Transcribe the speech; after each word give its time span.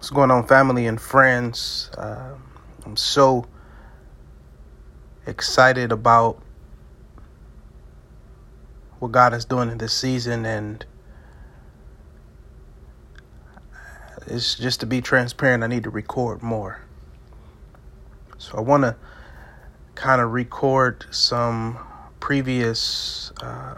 What's 0.00 0.08
going 0.08 0.30
on, 0.30 0.46
family 0.46 0.86
and 0.86 0.98
friends? 0.98 1.90
Uh, 1.94 2.34
I'm 2.86 2.96
so 2.96 3.44
excited 5.26 5.92
about 5.92 6.42
what 8.98 9.12
God 9.12 9.34
is 9.34 9.44
doing 9.44 9.68
in 9.68 9.76
this 9.76 9.92
season, 9.92 10.46
and 10.46 10.86
it's 14.26 14.54
just 14.54 14.80
to 14.80 14.86
be 14.86 15.02
transparent, 15.02 15.62
I 15.62 15.66
need 15.66 15.82
to 15.82 15.90
record 15.90 16.42
more. 16.42 16.80
So 18.38 18.56
I 18.56 18.62
want 18.62 18.84
to 18.84 18.96
kind 19.96 20.22
of 20.22 20.32
record 20.32 21.04
some 21.10 21.78
previous 22.20 23.32
uh, 23.42 23.74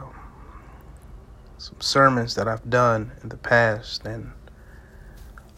some 1.59 1.80
sermons 1.80 2.36
that 2.36 2.46
I've 2.46 2.70
done 2.70 3.11
in 3.25 3.29
the 3.29 3.36
past 3.36 4.07
and 4.07 4.30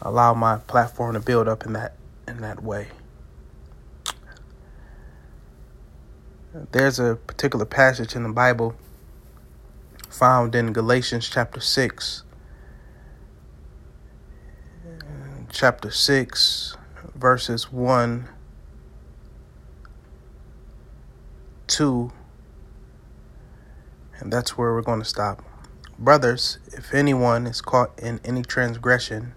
allow 0.04 0.34
my 0.34 0.58
platform 0.58 1.14
to 1.14 1.20
build 1.20 1.48
up 1.48 1.64
in 1.64 1.72
that 1.72 1.96
in 2.28 2.40
that 2.40 2.62
way. 2.62 2.88
There's 6.70 7.00
a 7.00 7.16
particular 7.16 7.64
passage 7.64 8.14
in 8.14 8.22
the 8.22 8.28
Bible 8.28 8.76
found 10.08 10.54
in 10.54 10.72
Galatians 10.72 11.28
chapter 11.28 11.60
6. 11.60 12.22
Chapter 15.50 15.90
6, 15.90 16.76
verses 17.14 17.72
1, 17.72 18.28
2, 21.68 22.12
and 24.18 24.32
that's 24.32 24.58
where 24.58 24.72
we're 24.72 24.82
going 24.82 24.98
to 24.98 25.04
stop. 25.04 25.44
Brothers, 25.96 26.58
if 26.72 26.92
anyone 26.92 27.46
is 27.46 27.60
caught 27.60 27.96
in 28.00 28.20
any 28.24 28.42
transgression, 28.42 29.34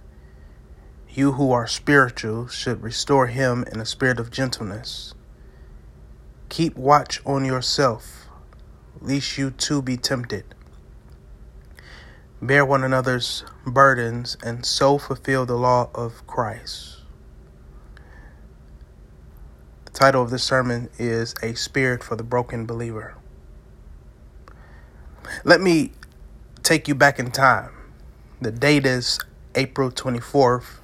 you 1.17 1.31
who 1.31 1.52
are 1.52 1.66
spiritual 1.66 2.47
should 2.47 2.83
restore 2.83 3.25
him 3.25 3.66
in 3.72 3.80
a 3.80 3.86
spirit 3.86 4.19
of 4.19 4.30
gentleness. 4.30 5.16
Keep 6.47 6.78
watch 6.78 7.19
on 7.25 7.44
yourself, 7.44 8.28
lest 9.02 9.36
you 9.36 9.50
too 9.50 9.81
be 9.81 9.97
tempted. 9.97 10.45
Bear 12.39 12.64
one 12.64 12.83
another's 12.83 13.44
burdens, 13.66 14.38
and 14.44 14.64
so 14.64 15.00
fulfill 15.00 15.47
the 15.47 15.56
law 15.56 15.89
of 15.95 16.25
Christ. 16.28 16.97
The 19.86 19.91
title 19.94 20.22
of 20.22 20.30
this 20.30 20.44
sermon 20.44 20.91
is 21.00 21.34
A 21.41 21.56
Spirit 21.56 22.03
for 22.03 22.16
the 22.16 22.23
Broken 22.23 22.67
Believer. 22.67 23.16
Let 25.44 25.61
me 25.61 25.94
take 26.61 26.88
you 26.88 26.94
back 26.94 27.17
in 27.17 27.31
time. 27.31 27.72
The 28.39 28.52
date 28.52 28.86
is 28.86 29.17
April 29.56 29.89
24th, 29.89 30.78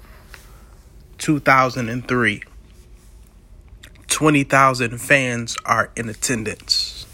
2003. 1.23 2.43
20,000 4.07 4.97
fans 4.97 5.55
are 5.63 5.89
in 5.95 6.09
attendance. 6.09 7.05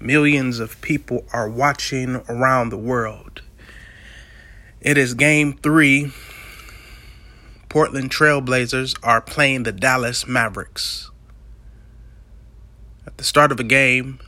Millions 0.00 0.58
of 0.60 0.80
people 0.80 1.26
are 1.30 1.46
watching 1.46 2.22
around 2.26 2.70
the 2.70 2.78
world. 2.78 3.42
It 4.80 4.96
is 4.96 5.12
game 5.12 5.58
three. 5.58 6.10
Portland 7.68 8.10
Trailblazers 8.10 8.98
are 9.02 9.20
playing 9.20 9.64
the 9.64 9.72
Dallas 9.72 10.26
Mavericks. 10.26 11.10
At 13.06 13.18
the 13.18 13.24
start 13.24 13.52
of 13.52 13.60
a 13.60 13.64
game, 13.64 14.20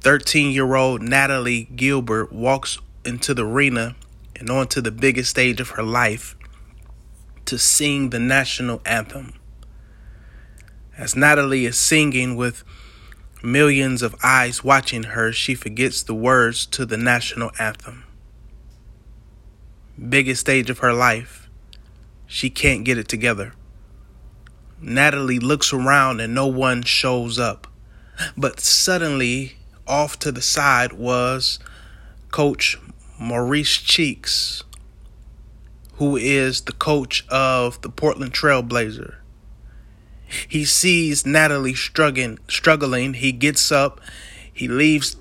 13 0.00 0.50
year 0.50 0.74
old 0.74 1.00
Natalie 1.00 1.68
Gilbert 1.76 2.32
walks 2.32 2.80
into 3.04 3.34
the 3.34 3.46
arena 3.46 3.94
and 4.40 4.50
onto 4.50 4.80
the 4.80 4.90
biggest 4.90 5.30
stage 5.30 5.60
of 5.60 5.70
her 5.70 5.82
life 5.82 6.34
to 7.44 7.58
sing 7.58 8.10
the 8.10 8.18
national 8.18 8.80
anthem. 8.84 9.34
As 10.96 11.14
Natalie 11.14 11.66
is 11.66 11.78
singing 11.78 12.36
with 12.36 12.64
millions 13.42 14.02
of 14.02 14.16
eyes 14.22 14.64
watching 14.64 15.04
her, 15.04 15.30
she 15.32 15.54
forgets 15.54 16.02
the 16.02 16.14
words 16.14 16.66
to 16.66 16.86
the 16.86 16.96
national 16.96 17.50
anthem. 17.58 18.04
Biggest 20.08 20.40
stage 20.40 20.70
of 20.70 20.78
her 20.78 20.94
life, 20.94 21.48
she 22.26 22.48
can't 22.48 22.84
get 22.84 22.96
it 22.96 23.08
together. 23.08 23.52
Natalie 24.80 25.38
looks 25.38 25.72
around 25.72 26.20
and 26.20 26.34
no 26.34 26.46
one 26.46 26.82
shows 26.82 27.38
up. 27.38 27.66
But 28.36 28.60
suddenly, 28.60 29.56
off 29.86 30.18
to 30.20 30.32
the 30.32 30.42
side 30.42 30.94
was 30.94 31.58
Coach 32.30 32.78
Maurice 33.22 33.76
Cheeks, 33.76 34.64
who 35.96 36.16
is 36.16 36.62
the 36.62 36.72
coach 36.72 37.26
of 37.28 37.78
the 37.82 37.90
Portland 37.90 38.32
Trailblazer. 38.32 39.16
He 40.48 40.64
sees 40.64 41.26
Natalie 41.26 41.74
struggling, 41.74 42.38
struggling. 42.48 43.12
He 43.12 43.32
gets 43.32 43.70
up, 43.70 44.00
he 44.50 44.68
leaves 44.68 45.16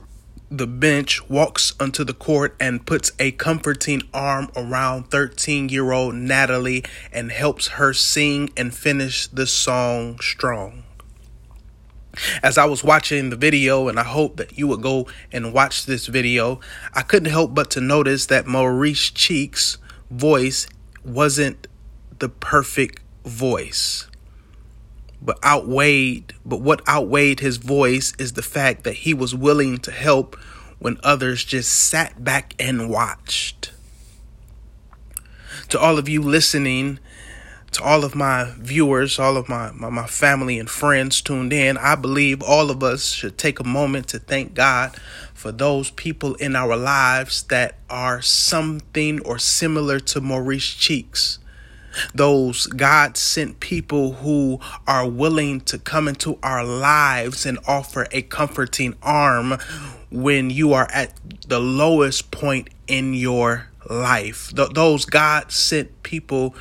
the 0.50 0.66
bench, 0.66 1.28
walks 1.30 1.74
onto 1.78 2.06
the 2.06 2.14
court, 2.14 2.56
and 2.58 2.88
puts 2.88 3.12
a 3.20 3.32
comforting 3.32 4.04
arm 4.14 4.50
around 4.56 5.12
13 5.12 5.68
year 5.68 5.92
old 5.92 6.16
Natalie 6.16 6.86
and 7.12 7.34
helps 7.34 7.68
her 7.68 7.92
sing 7.92 8.50
and 8.56 8.74
finish 8.74 9.28
the 9.28 9.46
song 9.46 10.22
strong 10.22 10.86
as 12.44 12.58
I 12.58 12.66
was 12.66 12.84
watching 12.84 13.30
the 13.30 13.36
video, 13.36 13.88
and 13.88 14.00
I 14.00 14.04
hope 14.04 14.38
that 14.38 14.58
you 14.58 14.68
would 14.68 14.82
go 14.82 15.08
and 15.32 15.54
watch 15.54 15.86
this 15.86 16.08
video, 16.08 16.60
I 16.94 17.02
couldn't 17.02 17.32
help 17.32 17.54
but 17.54 17.70
to 17.72 17.82
notice 17.82 18.26
that 18.28 18.48
Maurice 18.48 19.10
Cheeks' 19.12 19.78
voice 20.10 20.68
wasn't 21.04 21.68
the 22.20 22.30
perfect 22.30 23.02
voice. 23.26 24.08
But 25.22 25.44
outweighed, 25.44 26.34
but 26.46 26.62
what 26.62 26.88
outweighed 26.88 27.42
his 27.42 27.58
voice 27.58 28.14
is 28.18 28.34
the 28.34 28.42
fact 28.42 28.84
that 28.84 28.94
he 28.94 29.14
was 29.14 29.36
willing 29.36 29.78
to 29.80 29.92
help 29.92 30.36
when 30.80 30.98
others 31.04 31.44
just 31.44 31.72
sat 31.72 32.24
back 32.24 32.54
and 32.58 32.90
watched. 32.90 33.72
To 35.70 35.80
all 35.80 35.98
of 35.98 36.08
you 36.10 36.22
listening, 36.22 37.00
to 37.72 37.84
all 37.84 38.04
of 38.04 38.16
my 38.16 38.54
viewers, 38.58 39.20
all 39.20 39.38
of 39.38 39.48
my, 39.48 39.72
my, 39.72 39.90
my, 39.90 40.08
family 40.08 40.60
and 40.60 40.70
friends 40.70 41.22
tuned 41.22 41.54
in, 41.54 41.78
I 41.78 41.96
believe 41.96 42.42
all 42.42 42.72
of 42.72 42.84
us 42.84 43.12
should 43.12 43.38
take 43.38 43.60
a 43.60 43.64
moment 43.64 44.08
to 44.10 44.20
thank 44.20 44.54
God 44.54 44.96
for 45.34 45.52
those 45.52 45.92
people 45.92 46.36
in 46.36 46.56
our 46.56 46.76
lives 46.76 47.44
that 47.44 47.76
are 47.90 48.22
something 48.22 49.20
or 49.22 49.38
similar 49.38 50.00
to 50.00 50.22
Maurice 50.22 50.74
Cheeks. 50.74 51.40
Those 52.14 52.68
God 52.68 53.18
sent 53.18 53.60
people 53.60 54.14
who 54.14 54.60
are 54.88 55.08
willing 55.08 55.62
to 55.62 55.78
come 55.78 56.08
into 56.08 56.38
our 56.44 56.64
lives 56.64 57.46
and 57.46 57.60
offer 57.68 58.08
a 58.12 58.22
comforting 58.22 58.96
arm 59.02 59.58
when 60.12 60.50
you 60.50 60.74
are 60.74 60.90
at 60.92 61.14
the 61.48 61.60
lowest 61.60 62.32
point 62.32 62.70
in 62.88 63.14
your 63.14 63.70
life. 63.90 64.52
Th- 64.56 64.70
those 64.70 65.06
God 65.06 65.52
sent 65.52 66.04
people 66.04 66.56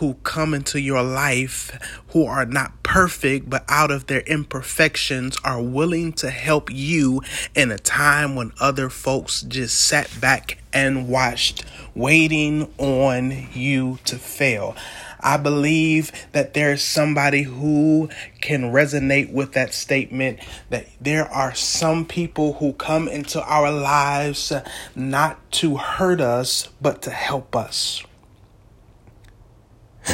who 0.00 0.14
come 0.22 0.54
into 0.54 0.80
your 0.80 1.02
life 1.02 1.78
who 2.08 2.24
are 2.24 2.46
not 2.46 2.82
perfect, 2.82 3.50
but 3.50 3.62
out 3.68 3.90
of 3.90 4.06
their 4.06 4.22
imperfections 4.22 5.36
are 5.44 5.60
willing 5.60 6.10
to 6.14 6.30
help 6.30 6.70
you 6.72 7.20
in 7.54 7.70
a 7.70 7.78
time 7.78 8.34
when 8.34 8.50
other 8.58 8.88
folks 8.88 9.42
just 9.42 9.78
sat 9.78 10.10
back 10.18 10.56
and 10.72 11.06
watched, 11.06 11.66
waiting 11.94 12.72
on 12.78 13.48
you 13.52 13.98
to 14.06 14.16
fail. 14.16 14.74
I 15.20 15.36
believe 15.36 16.12
that 16.32 16.54
there's 16.54 16.82
somebody 16.82 17.42
who 17.42 18.08
can 18.40 18.72
resonate 18.72 19.30
with 19.30 19.52
that 19.52 19.74
statement 19.74 20.40
that 20.70 20.86
there 20.98 21.26
are 21.26 21.54
some 21.54 22.06
people 22.06 22.54
who 22.54 22.72
come 22.72 23.06
into 23.06 23.42
our 23.44 23.70
lives 23.70 24.50
not 24.96 25.38
to 25.52 25.76
hurt 25.76 26.22
us, 26.22 26.70
but 26.80 27.02
to 27.02 27.10
help 27.10 27.54
us. 27.54 28.02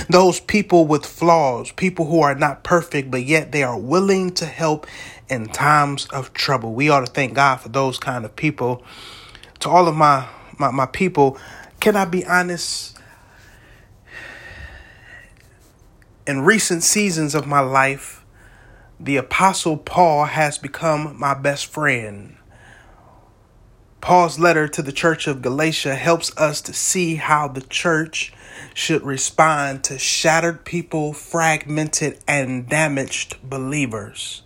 Those 0.09 0.41
people 0.41 0.87
with 0.87 1.05
flaws, 1.07 1.73
people 1.73 2.07
who 2.07 2.21
are 2.21 2.35
not 2.35 2.63
perfect, 2.63 3.11
but 3.11 3.25
yet 3.25 3.53
they 3.53 3.63
are 3.63 3.79
willing 3.79 4.33
to 4.35 4.47
help 4.47 4.87
in 5.29 5.47
times 5.47 6.07
of 6.07 6.33
trouble. 6.33 6.75
We 6.75 6.89
ought 6.89 7.07
to 7.07 7.13
thank 7.13 7.35
God 7.35 7.57
for 7.57 7.69
those 7.69 7.99
kind 7.99 8.25
of 8.25 8.37
people. 8.37 8.85
To 9.61 9.71
all 9.71 9.89
of 9.89 9.97
my, 9.97 10.29
my, 10.59 10.71
my 10.71 10.87
people, 10.87 11.39
can 11.81 11.97
I 11.97 12.05
be 12.05 12.25
honest? 12.25 12.99
In 16.27 16.41
recent 16.43 16.83
seasons 16.83 17.35
of 17.35 17.47
my 17.47 17.61
life, 17.61 18.25
the 18.99 19.17
Apostle 19.17 19.77
Paul 19.77 20.25
has 20.25 20.59
become 20.59 21.19
my 21.19 21.35
best 21.35 21.67
friend. 21.67 22.36
Paul's 24.07 24.39
letter 24.39 24.69
to 24.69 24.83
the 24.83 24.93
church 24.93 25.27
of 25.27 25.43
Galatia 25.43 25.97
helps 25.97 26.31
us 26.37 26.61
to 26.61 26.73
see 26.73 27.17
how 27.17 27.49
the 27.49 27.61
church 27.61 28.33
should 28.73 29.03
respond 29.03 29.83
to 29.83 29.99
shattered 29.99 30.65
people, 30.65 31.13
fragmented 31.13 32.21
and 32.29 32.69
damaged 32.69 33.35
believers. 33.43 34.43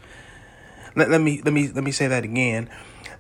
Let, 0.97 1.11
let 1.11 1.21
me 1.21 1.43
let 1.45 1.53
me 1.53 1.69
let 1.69 1.85
me 1.85 1.91
say 1.91 2.07
that 2.07 2.25
again. 2.25 2.71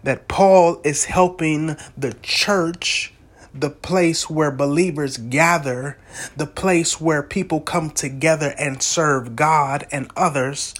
That 0.02 0.28
Paul 0.28 0.80
is 0.82 1.04
helping 1.04 1.76
the 1.94 2.14
church 2.22 3.12
the 3.52 3.68
place 3.68 4.30
where 4.30 4.50
believers 4.50 5.18
gather, 5.18 5.98
the 6.38 6.46
place 6.46 6.98
where 6.98 7.22
people 7.22 7.60
come 7.60 7.90
together 7.90 8.54
and 8.56 8.82
serve 8.82 9.36
God 9.36 9.86
and 9.92 10.10
others. 10.16 10.74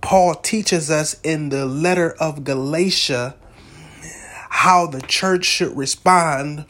Paul 0.00 0.34
teaches 0.34 0.90
us 0.90 1.20
in 1.22 1.50
the 1.50 1.66
letter 1.66 2.16
of 2.18 2.42
Galatia 2.42 3.36
how 4.56 4.86
the 4.86 5.02
church 5.02 5.44
should 5.44 5.76
respond 5.76 6.64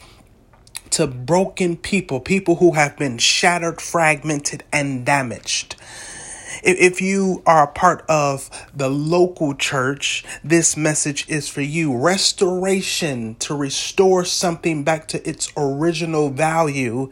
to 0.89 1.07
broken 1.07 1.77
people, 1.77 2.19
people 2.19 2.57
who 2.57 2.73
have 2.73 2.97
been 2.97 3.17
shattered, 3.17 3.79
fragmented, 3.79 4.61
and 4.73 5.05
damaged. 5.05 5.77
If 6.63 7.01
you 7.01 7.41
are 7.45 7.63
a 7.63 7.71
part 7.71 8.03
of 8.09 8.49
the 8.75 8.89
local 8.89 9.55
church, 9.55 10.25
this 10.43 10.75
message 10.75 11.29
is 11.29 11.47
for 11.47 11.61
you. 11.61 11.95
Restoration 11.97 13.35
to 13.35 13.55
restore 13.55 14.25
something 14.25 14.83
back 14.83 15.07
to 15.07 15.27
its 15.27 15.49
original 15.55 16.29
value 16.29 17.09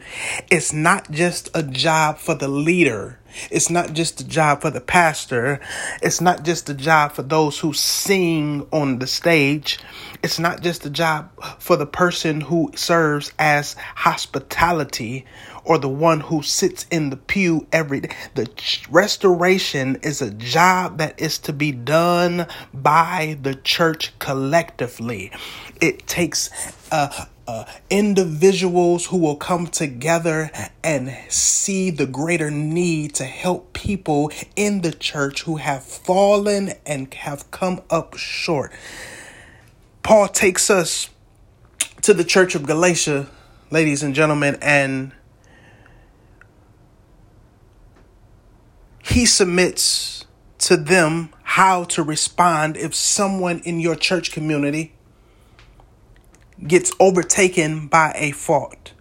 is 0.50 0.74
not 0.74 1.10
just 1.10 1.48
a 1.54 1.62
job 1.62 2.18
for 2.18 2.34
the 2.34 2.48
leader. 2.48 3.18
It's 3.50 3.70
not 3.70 3.92
just 3.92 4.20
a 4.20 4.26
job 4.26 4.62
for 4.62 4.70
the 4.70 4.80
pastor. 4.80 5.60
It's 6.02 6.20
not 6.20 6.44
just 6.44 6.68
a 6.68 6.74
job 6.74 7.12
for 7.12 7.22
those 7.22 7.58
who 7.58 7.72
sing 7.72 8.66
on 8.72 8.98
the 8.98 9.06
stage. 9.06 9.78
It's 10.22 10.38
not 10.38 10.62
just 10.62 10.86
a 10.86 10.90
job 10.90 11.30
for 11.58 11.76
the 11.76 11.86
person 11.86 12.40
who 12.40 12.70
serves 12.74 13.32
as 13.38 13.74
hospitality 13.94 15.24
or 15.64 15.78
the 15.78 15.88
one 15.88 16.20
who 16.20 16.42
sits 16.42 16.86
in 16.90 17.10
the 17.10 17.16
pew 17.16 17.66
every 17.72 18.00
day. 18.00 18.14
The 18.34 18.48
restoration 18.88 19.96
is 20.02 20.22
a 20.22 20.30
job 20.30 20.98
that 20.98 21.20
is 21.20 21.38
to 21.40 21.52
be 21.52 21.72
done 21.72 22.46
by 22.72 23.36
the 23.42 23.54
church 23.56 24.16
collectively. 24.18 25.32
It 25.80 26.06
takes 26.06 26.50
uh, 26.92 27.26
uh, 27.46 27.64
individuals 27.90 29.06
who 29.06 29.18
will 29.18 29.36
come 29.36 29.66
together 29.66 30.50
and 30.82 31.16
see 31.28 31.90
the 31.90 32.06
greater 32.06 32.50
need 32.50 33.14
to 33.14 33.24
help 33.24 33.72
people 33.72 34.30
in 34.56 34.80
the 34.80 34.92
church 34.92 35.42
who 35.42 35.56
have 35.56 35.84
fallen 35.84 36.72
and 36.84 37.12
have 37.14 37.50
come 37.50 37.80
up 37.90 38.16
short. 38.16 38.72
Paul 40.02 40.28
takes 40.28 40.70
us 40.70 41.10
to 42.02 42.14
the 42.14 42.24
church 42.24 42.54
of 42.54 42.66
Galatia, 42.66 43.28
ladies 43.70 44.02
and 44.02 44.14
gentlemen, 44.14 44.58
and 44.60 45.12
he 49.02 49.24
submits 49.26 50.24
to 50.58 50.76
them 50.76 51.30
how 51.42 51.84
to 51.84 52.02
respond 52.02 52.76
if 52.76 52.94
someone 52.94 53.60
in 53.60 53.80
your 53.80 53.94
church 53.94 54.32
community 54.32 54.95
gets 56.64 56.92
overtaken 57.00 57.88
by 57.88 58.12
a 58.16 58.30
fault. 58.32 58.92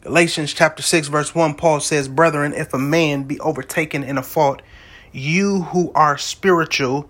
Galatians 0.00 0.52
chapter 0.52 0.82
6 0.82 1.08
verse 1.08 1.34
1 1.34 1.54
Paul 1.54 1.80
says, 1.80 2.08
"Brethren, 2.08 2.52
if 2.52 2.74
a 2.74 2.78
man 2.78 3.22
be 3.22 3.40
overtaken 3.40 4.02
in 4.04 4.18
a 4.18 4.22
fault, 4.22 4.60
you 5.12 5.62
who 5.62 5.90
are 5.94 6.18
spiritual 6.18 7.08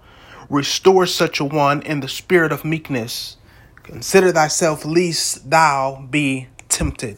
Restore 0.50 1.06
such 1.06 1.40
a 1.40 1.44
one 1.44 1.82
in 1.82 2.00
the 2.00 2.08
spirit 2.08 2.52
of 2.52 2.64
meekness. 2.64 3.36
Consider 3.82 4.30
thyself, 4.32 4.84
lest 4.84 5.50
thou 5.50 6.06
be 6.10 6.48
tempted. 6.68 7.16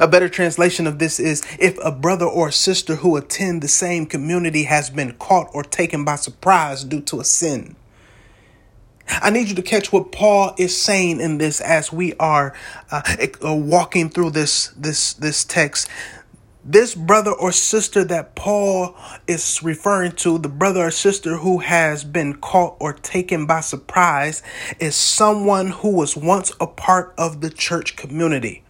A 0.00 0.08
better 0.08 0.28
translation 0.28 0.86
of 0.86 0.98
this 0.98 1.20
is 1.20 1.42
if 1.58 1.76
a 1.82 1.92
brother 1.92 2.26
or 2.26 2.50
sister 2.50 2.96
who 2.96 3.16
attend 3.16 3.62
the 3.62 3.68
same 3.68 4.06
community 4.06 4.64
has 4.64 4.90
been 4.90 5.12
caught 5.14 5.48
or 5.52 5.62
taken 5.62 6.04
by 6.04 6.16
surprise 6.16 6.82
due 6.84 7.00
to 7.02 7.20
a 7.20 7.24
sin. 7.24 7.76
I 9.08 9.30
need 9.30 9.48
you 9.48 9.54
to 9.54 9.62
catch 9.62 9.92
what 9.92 10.12
Paul 10.12 10.54
is 10.58 10.76
saying 10.76 11.20
in 11.20 11.38
this 11.38 11.60
as 11.60 11.92
we 11.92 12.14
are 12.14 12.54
uh, 12.90 13.02
walking 13.42 14.10
through 14.10 14.30
this 14.30 14.68
this 14.76 15.14
this 15.14 15.44
text. 15.44 15.88
This 16.64 16.94
brother 16.94 17.32
or 17.32 17.50
sister 17.50 18.04
that 18.04 18.34
Paul 18.34 18.94
is 19.26 19.62
referring 19.62 20.12
to, 20.16 20.36
the 20.36 20.50
brother 20.50 20.88
or 20.88 20.90
sister 20.90 21.38
who 21.38 21.58
has 21.60 22.04
been 22.04 22.34
caught 22.34 22.76
or 22.78 22.92
taken 22.92 23.46
by 23.46 23.60
surprise, 23.60 24.42
is 24.78 24.94
someone 24.94 25.68
who 25.68 25.90
was 25.90 26.14
once 26.14 26.52
a 26.60 26.66
part 26.66 27.14
of 27.16 27.40
the 27.40 27.48
church 27.48 27.96
community 27.96 28.64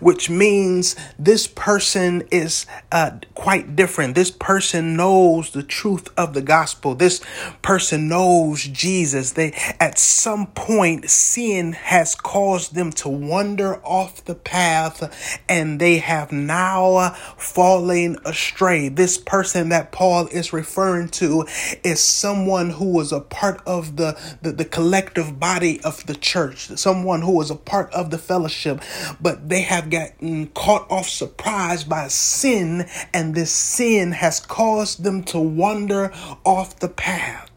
which 0.00 0.30
means 0.30 0.96
this 1.18 1.46
person 1.46 2.22
is 2.30 2.66
uh, 2.92 3.12
quite 3.34 3.76
different. 3.76 4.14
This 4.14 4.30
person 4.30 4.96
knows 4.96 5.50
the 5.50 5.62
truth 5.62 6.08
of 6.16 6.34
the 6.34 6.42
gospel. 6.42 6.94
This 6.94 7.20
person 7.62 8.08
knows 8.08 8.62
Jesus. 8.64 9.32
They, 9.32 9.52
at 9.78 9.98
some 9.98 10.48
point, 10.48 11.08
sin 11.10 11.72
has 11.72 12.14
caused 12.14 12.74
them 12.74 12.90
to 12.92 13.08
wander 13.08 13.76
off 13.84 14.24
the 14.24 14.34
path 14.34 15.38
and 15.48 15.80
they 15.80 15.98
have 15.98 16.32
now 16.32 17.10
fallen 17.36 18.18
astray. 18.24 18.88
This 18.88 19.18
person 19.18 19.68
that 19.70 19.92
Paul 19.92 20.26
is 20.28 20.52
referring 20.52 21.08
to 21.10 21.46
is 21.84 22.00
someone 22.00 22.70
who 22.70 22.92
was 22.92 23.12
a 23.12 23.20
part 23.20 23.60
of 23.66 23.96
the, 23.96 24.18
the, 24.42 24.52
the 24.52 24.64
collective 24.64 25.38
body 25.38 25.80
of 25.82 26.06
the 26.06 26.14
church, 26.14 26.68
someone 26.76 27.22
who 27.22 27.32
was 27.32 27.50
a 27.50 27.56
part 27.56 27.92
of 27.92 28.10
the 28.10 28.18
fellowship, 28.18 28.82
but 29.20 29.48
they 29.48 29.62
have 29.70 29.88
gotten 29.88 30.48
caught 30.48 30.84
off 30.90 31.08
surprise 31.08 31.84
by 31.84 32.08
sin, 32.08 32.88
and 33.14 33.36
this 33.36 33.52
sin 33.52 34.10
has 34.10 34.40
caused 34.40 35.04
them 35.04 35.22
to 35.22 35.38
wander 35.38 36.12
off 36.44 36.80
the 36.80 36.88
path. 36.88 37.48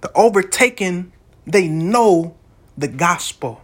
The 0.00 0.12
overtaken, 0.14 1.12
they 1.44 1.66
know 1.66 2.36
the 2.78 2.86
gospel. 2.86 3.62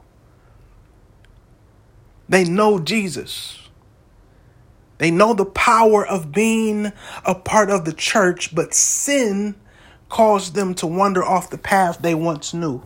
They 2.29 2.43
know 2.43 2.81
Jesus. 2.81 3.69
They 4.99 5.13
know 5.13 5.33
the 5.33 5.45
power 5.45 6.05
of 6.05 6.33
being 6.33 6.91
a 7.25 7.37
part 7.37 7.71
of 7.71 7.85
the 7.85 7.93
church, 7.93 8.53
but 8.53 8.75
sin 8.75 9.55
caused 10.09 10.57
them 10.57 10.75
to 10.75 10.89
wander 10.89 11.25
off 11.25 11.51
the 11.51 11.57
path 11.57 11.99
they 12.01 12.17
once 12.17 12.53
knew. 12.53 12.83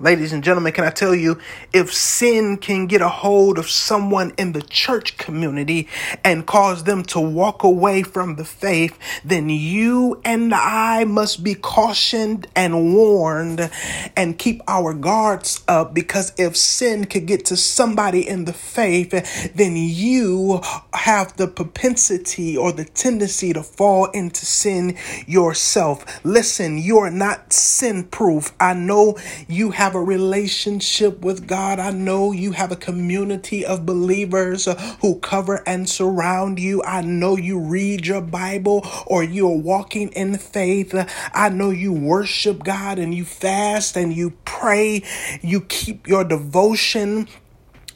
Ladies 0.00 0.32
and 0.32 0.44
gentlemen, 0.44 0.72
can 0.72 0.84
I 0.84 0.90
tell 0.90 1.12
you, 1.12 1.38
if 1.72 1.92
sin 1.92 2.56
can 2.58 2.86
get 2.86 3.00
a 3.00 3.08
hold 3.08 3.58
of 3.58 3.68
someone 3.68 4.32
in 4.38 4.52
the 4.52 4.62
church 4.62 5.16
community 5.16 5.88
and 6.22 6.46
cause 6.46 6.84
them 6.84 7.02
to 7.06 7.18
walk 7.18 7.64
away 7.64 8.04
from 8.04 8.36
the 8.36 8.44
faith, 8.44 8.96
then 9.24 9.48
you 9.48 10.20
and 10.24 10.54
I 10.54 11.02
must 11.02 11.42
be 11.42 11.56
cautioned 11.56 12.46
and 12.54 12.94
warned 12.94 13.72
and 14.14 14.38
keep 14.38 14.62
our 14.68 14.94
guards 14.94 15.64
up 15.66 15.94
because 15.94 16.32
if 16.38 16.56
sin 16.56 17.06
could 17.06 17.26
get 17.26 17.44
to 17.46 17.56
somebody 17.56 18.28
in 18.28 18.44
the 18.44 18.52
faith, 18.52 19.52
then 19.56 19.74
you 19.74 20.60
have 20.94 21.36
the 21.38 21.48
propensity 21.48 22.56
or 22.56 22.70
the 22.70 22.84
tendency 22.84 23.52
to 23.52 23.64
fall 23.64 24.04
into 24.12 24.46
sin 24.46 24.96
yourself. 25.26 26.24
Listen, 26.24 26.78
you're 26.78 27.10
not 27.10 27.52
sin 27.52 28.04
proof. 28.04 28.52
I 28.60 28.74
know 28.74 29.18
you 29.48 29.72
have 29.72 29.87
have 29.88 29.94
a 29.94 30.02
relationship 30.02 31.20
with 31.20 31.46
God. 31.46 31.78
I 31.78 31.92
know 31.92 32.30
you 32.30 32.52
have 32.52 32.70
a 32.70 32.76
community 32.76 33.64
of 33.64 33.86
believers 33.86 34.68
who 35.00 35.18
cover 35.20 35.62
and 35.66 35.88
surround 35.88 36.60
you. 36.60 36.82
I 36.82 37.00
know 37.00 37.38
you 37.38 37.58
read 37.58 38.04
your 38.04 38.20
Bible 38.20 38.86
or 39.06 39.24
you're 39.24 39.56
walking 39.56 40.10
in 40.10 40.36
faith. 40.36 40.94
I 41.32 41.48
know 41.48 41.70
you 41.70 41.94
worship 41.94 42.64
God 42.64 42.98
and 42.98 43.14
you 43.14 43.24
fast 43.24 43.96
and 43.96 44.12
you 44.12 44.36
pray. 44.44 45.04
You 45.40 45.62
keep 45.62 46.06
your 46.06 46.22
devotion 46.22 47.26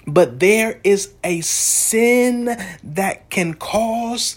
but 0.05 0.41
there 0.41 0.81
is 0.83 1.13
a 1.23 1.43
sin 1.43 2.57
that 2.83 3.31
can 3.31 3.55
cause 3.55 4.37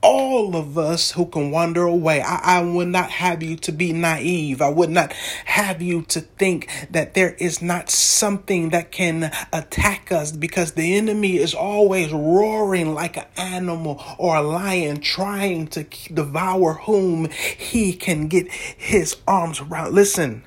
all 0.00 0.54
of 0.54 0.78
us 0.78 1.12
who 1.12 1.26
can 1.26 1.50
wander 1.50 1.82
away. 1.82 2.22
I, 2.22 2.58
I 2.58 2.62
would 2.62 2.88
not 2.88 3.10
have 3.10 3.42
you 3.42 3.56
to 3.56 3.72
be 3.72 3.92
naive. 3.92 4.62
I 4.62 4.68
would 4.68 4.90
not 4.90 5.12
have 5.12 5.82
you 5.82 6.02
to 6.02 6.20
think 6.20 6.68
that 6.90 7.14
there 7.14 7.34
is 7.34 7.60
not 7.60 7.90
something 7.90 8.70
that 8.70 8.92
can 8.92 9.32
attack 9.52 10.12
us 10.12 10.30
because 10.30 10.72
the 10.72 10.96
enemy 10.96 11.38
is 11.38 11.54
always 11.54 12.12
roaring 12.12 12.94
like 12.94 13.16
an 13.16 13.26
animal 13.36 14.02
or 14.18 14.36
a 14.36 14.42
lion 14.42 15.00
trying 15.00 15.66
to 15.68 15.84
devour 16.12 16.74
whom 16.74 17.28
he 17.30 17.92
can 17.92 18.28
get 18.28 18.50
his 18.52 19.16
arms 19.26 19.60
around. 19.60 19.94
Listen, 19.94 20.44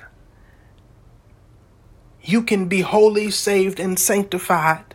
you 2.22 2.42
can 2.42 2.68
be 2.68 2.80
holy, 2.80 3.30
saved, 3.30 3.78
and 3.78 3.98
sanctified. 3.98 4.94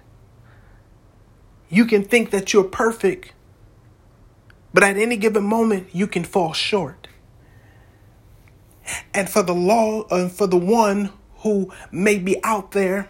You 1.69 1.85
can 1.85 2.03
think 2.05 2.31
that 2.31 2.53
you're 2.53 2.63
perfect 2.63 3.33
but 4.73 4.83
at 4.83 4.97
any 4.97 5.17
given 5.17 5.43
moment, 5.43 5.89
you 5.93 6.07
can 6.07 6.23
fall 6.23 6.53
short. 6.53 7.07
And 9.13 9.29
for 9.29 9.43
the 9.43 9.53
law, 9.53 10.03
uh, 10.03 10.29
for 10.29 10.47
the 10.47 10.57
one 10.57 11.11
who 11.39 11.71
may 11.91 12.17
be 12.17 12.43
out 12.43 12.71
there, 12.71 13.09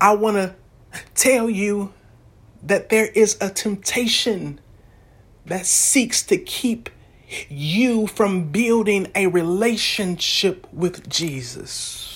I 0.00 0.14
want 0.14 0.36
to 0.36 0.54
tell 1.14 1.50
you 1.50 1.92
that 2.62 2.88
there 2.88 3.06
is 3.06 3.36
a 3.40 3.50
temptation 3.50 4.60
that 5.46 5.66
seeks 5.66 6.22
to 6.24 6.38
keep 6.38 6.90
you 7.48 8.06
from 8.06 8.50
building 8.50 9.10
a 9.14 9.26
relationship 9.26 10.66
with 10.72 11.08
Jesus. 11.08 12.07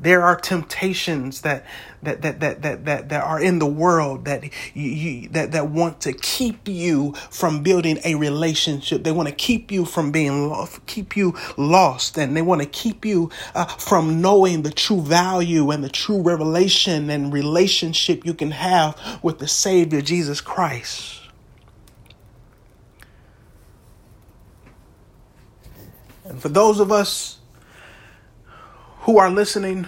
There 0.00 0.22
are 0.22 0.36
temptations 0.36 1.40
that 1.40 1.64
that 2.02 2.22
that 2.22 2.38
that 2.38 2.62
that 2.62 2.84
that, 2.84 3.08
that 3.08 3.24
are 3.24 3.40
in 3.40 3.58
the 3.58 3.66
world 3.66 4.26
that 4.26 4.44
you, 4.74 5.28
that 5.30 5.50
that 5.52 5.70
want 5.70 6.00
to 6.02 6.12
keep 6.12 6.68
you 6.68 7.14
from 7.30 7.64
building 7.64 7.98
a 8.04 8.14
relationship. 8.14 9.02
They 9.02 9.10
want 9.10 9.28
to 9.28 9.34
keep 9.34 9.72
you 9.72 9.84
from 9.84 10.12
being 10.12 10.48
lost, 10.48 10.86
keep 10.86 11.16
you 11.16 11.34
lost, 11.56 12.16
and 12.16 12.36
they 12.36 12.42
want 12.42 12.62
to 12.62 12.68
keep 12.68 13.04
you 13.04 13.30
uh, 13.56 13.64
from 13.64 14.20
knowing 14.20 14.62
the 14.62 14.70
true 14.70 15.00
value 15.00 15.70
and 15.72 15.82
the 15.82 15.88
true 15.88 16.22
revelation 16.22 17.10
and 17.10 17.32
relationship 17.32 18.24
you 18.24 18.34
can 18.34 18.52
have 18.52 19.18
with 19.22 19.40
the 19.40 19.48
Savior 19.48 20.00
Jesus 20.00 20.40
Christ. 20.40 21.22
And 26.24 26.40
for 26.40 26.50
those 26.50 26.78
of 26.78 26.92
us 26.92 27.37
who 29.08 29.16
are 29.16 29.30
listening, 29.30 29.86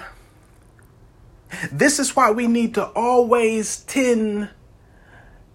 this 1.71 1.99
is 1.99 2.17
why 2.17 2.31
we 2.31 2.47
need 2.47 2.73
to 2.73 2.83
always 2.83 3.81
tend 3.81 4.49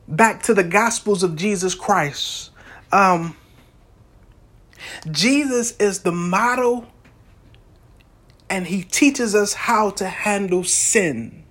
back 0.07 0.43
to 0.43 0.53
the 0.53 0.63
Gospels 0.63 1.23
of 1.23 1.35
Jesus 1.35 1.73
Christ. 1.73 2.51
Um, 2.91 3.35
Jesus 5.09 5.75
is 5.77 6.01
the 6.01 6.11
model, 6.11 6.85
and 8.51 8.67
he 8.67 8.83
teaches 8.83 9.33
us 9.33 9.55
how 9.55 9.89
to 9.89 10.07
handle 10.09 10.63
sin 10.63 11.43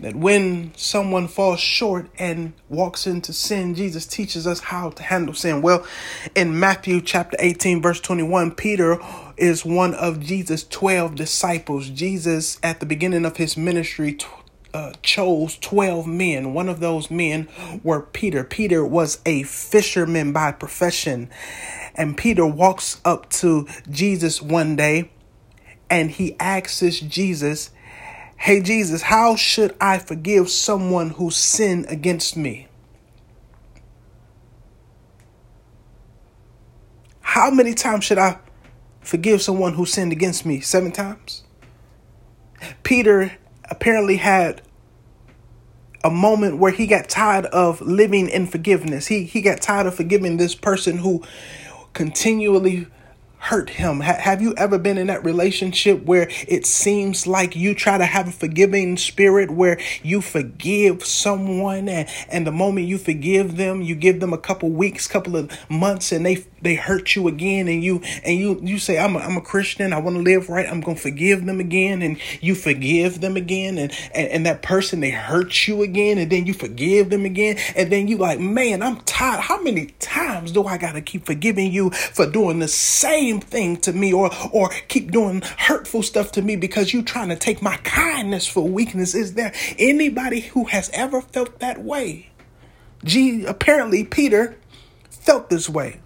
that 0.00 0.14
when 0.14 0.72
someone 0.76 1.28
falls 1.28 1.60
short 1.60 2.08
and 2.18 2.52
walks 2.68 3.06
into 3.06 3.32
sin, 3.32 3.74
Jesus 3.74 4.06
teaches 4.06 4.46
us 4.46 4.60
how 4.60 4.90
to 4.90 5.02
handle 5.02 5.34
sin. 5.34 5.62
Well, 5.62 5.86
in 6.34 6.58
Matthew 6.58 7.00
chapter 7.00 7.36
18, 7.40 7.82
verse 7.82 8.00
21, 8.00 8.52
Peter 8.52 8.98
is 9.36 9.64
one 9.64 9.94
of 9.94 10.20
Jesus' 10.20 10.64
12 10.64 11.14
disciples. 11.14 11.88
Jesus, 11.90 12.58
at 12.62 12.80
the 12.80 12.86
beginning 12.86 13.24
of 13.24 13.36
his 13.36 13.56
ministry, 13.56 14.18
uh, 14.74 14.92
chose 15.02 15.56
12 15.58 16.06
men. 16.06 16.54
One 16.54 16.68
of 16.68 16.80
those 16.80 17.10
men 17.10 17.48
were 17.82 18.02
Peter. 18.02 18.44
Peter 18.44 18.84
was 18.84 19.20
a 19.26 19.42
fisherman 19.44 20.32
by 20.32 20.52
profession. 20.52 21.30
And 21.94 22.16
Peter 22.16 22.46
walks 22.46 23.00
up 23.04 23.28
to 23.30 23.66
Jesus 23.90 24.40
one 24.40 24.76
day 24.76 25.10
and 25.90 26.10
he 26.10 26.36
asks 26.38 27.00
Jesus, 27.00 27.70
Hey, 28.38 28.60
Jesus, 28.60 29.02
how 29.02 29.34
should 29.34 29.76
I 29.80 29.98
forgive 29.98 30.48
someone 30.48 31.10
who 31.10 31.30
sinned 31.30 31.86
against 31.88 32.36
me? 32.36 32.68
How 37.20 37.50
many 37.50 37.74
times 37.74 38.04
should 38.04 38.16
I 38.16 38.38
forgive 39.00 39.42
someone 39.42 39.74
who 39.74 39.84
sinned 39.84 40.12
against 40.12 40.46
me? 40.46 40.60
Seven 40.60 40.92
times? 40.92 41.42
Peter 42.84 43.32
apparently 43.64 44.16
had 44.16 44.62
a 46.04 46.10
moment 46.10 46.58
where 46.58 46.72
he 46.72 46.86
got 46.86 47.08
tired 47.08 47.46
of 47.46 47.80
living 47.80 48.28
in 48.28 48.46
forgiveness. 48.46 49.08
He 49.08 49.24
he 49.24 49.42
got 49.42 49.60
tired 49.60 49.86
of 49.86 49.96
forgiving 49.96 50.36
this 50.36 50.54
person 50.54 50.98
who 50.98 51.22
continually 51.92 52.86
hurt 53.38 53.70
him? 53.70 54.00
Ha- 54.00 54.18
have 54.20 54.42
you 54.42 54.54
ever 54.56 54.78
been 54.78 54.98
in 54.98 55.06
that 55.06 55.24
relationship 55.24 56.04
where 56.04 56.28
it 56.46 56.66
seems 56.66 57.26
like 57.26 57.56
you 57.56 57.74
try 57.74 57.98
to 57.98 58.04
have 58.04 58.28
a 58.28 58.32
forgiving 58.32 58.96
spirit 58.96 59.50
where 59.50 59.78
you 60.02 60.20
forgive 60.20 61.04
someone 61.04 61.88
and, 61.88 62.08
and 62.28 62.46
the 62.46 62.52
moment 62.52 62.86
you 62.86 62.98
forgive 62.98 63.56
them, 63.56 63.82
you 63.82 63.94
give 63.94 64.20
them 64.20 64.32
a 64.32 64.38
couple 64.38 64.70
weeks, 64.70 65.06
couple 65.06 65.36
of 65.36 65.50
months 65.70 66.12
and 66.12 66.26
they 66.26 66.44
they 66.62 66.74
hurt 66.74 67.14
you 67.16 67.28
again 67.28 67.68
and 67.68 67.82
you 67.82 68.02
and 68.24 68.38
you 68.38 68.60
you 68.62 68.78
say 68.78 68.98
I'm 68.98 69.16
a, 69.16 69.20
I'm 69.20 69.36
a 69.36 69.40
Christian, 69.40 69.92
I 69.92 69.98
want 69.98 70.16
to 70.16 70.22
live 70.22 70.48
right, 70.48 70.68
I'm 70.68 70.82
to 70.82 70.94
forgive 70.94 71.46
them 71.46 71.60
again 71.60 72.02
and 72.02 72.18
you 72.40 72.54
forgive 72.54 73.20
them 73.20 73.36
again 73.36 73.78
and, 73.78 73.92
and 74.14 74.28
and 74.28 74.46
that 74.46 74.62
person 74.62 75.00
they 75.00 75.10
hurt 75.10 75.66
you 75.66 75.82
again 75.82 76.18
and 76.18 76.30
then 76.30 76.46
you 76.46 76.54
forgive 76.54 77.10
them 77.10 77.24
again 77.24 77.56
and 77.76 77.90
then 77.90 78.08
you 78.08 78.16
like, 78.16 78.40
"Man, 78.40 78.82
I'm 78.82 79.00
tired. 79.02 79.40
How 79.40 79.60
many 79.60 79.86
times 79.98 80.52
do 80.52 80.64
I 80.64 80.78
got 80.78 80.92
to 80.92 81.00
keep 81.00 81.26
forgiving 81.26 81.72
you 81.72 81.90
for 81.90 82.26
doing 82.26 82.58
the 82.58 82.68
same 82.68 83.18
same 83.18 83.40
thing 83.40 83.76
to 83.76 83.92
me 83.92 84.12
or 84.12 84.30
or 84.52 84.70
keep 84.88 85.10
doing 85.10 85.42
hurtful 85.56 86.02
stuff 86.02 86.32
to 86.32 86.42
me 86.42 86.56
because 86.56 86.92
you 86.92 87.02
trying 87.02 87.28
to 87.28 87.36
take 87.36 87.62
my 87.62 87.76
kindness 87.78 88.46
for 88.46 88.66
weakness. 88.66 89.14
Is 89.14 89.34
there 89.34 89.52
anybody 89.78 90.40
who 90.40 90.64
has 90.64 90.90
ever 90.92 91.20
felt 91.20 91.58
that 91.60 91.82
way? 91.82 92.30
Gee, 93.04 93.44
apparently 93.44 94.04
Peter 94.04 94.56
felt 95.10 95.50
this 95.50 95.68
way. 95.68 96.00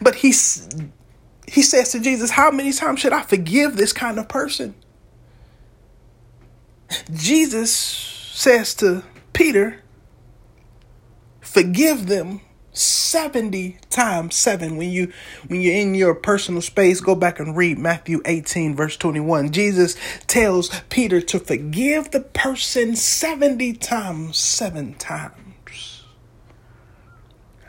But 0.00 0.16
he 0.16 0.28
he 1.46 1.62
says 1.62 1.92
to 1.92 2.00
Jesus, 2.00 2.30
"How 2.30 2.50
many 2.50 2.72
times 2.72 3.00
should 3.00 3.12
I 3.12 3.22
forgive 3.22 3.76
this 3.76 3.92
kind 3.92 4.18
of 4.18 4.28
person?" 4.28 4.74
Jesus 7.12 7.72
says 7.72 8.74
to 8.76 9.04
Peter, 9.32 9.82
"Forgive 11.40 12.06
them 12.06 12.40
70 12.72 13.78
times 13.90 14.36
7 14.36 14.76
when 14.76 14.90
you 14.90 15.12
when 15.48 15.60
you're 15.60 15.74
in 15.74 15.94
your 15.94 16.14
personal 16.14 16.62
space 16.62 17.00
go 17.00 17.16
back 17.16 17.40
and 17.40 17.56
read 17.56 17.78
Matthew 17.78 18.22
18 18.24 18.76
verse 18.76 18.96
21 18.96 19.50
Jesus 19.50 19.96
tells 20.28 20.70
Peter 20.88 21.20
to 21.20 21.40
forgive 21.40 22.12
the 22.12 22.20
person 22.20 22.94
70 22.94 23.72
times 23.74 24.38
7 24.38 24.94
times 24.94 25.49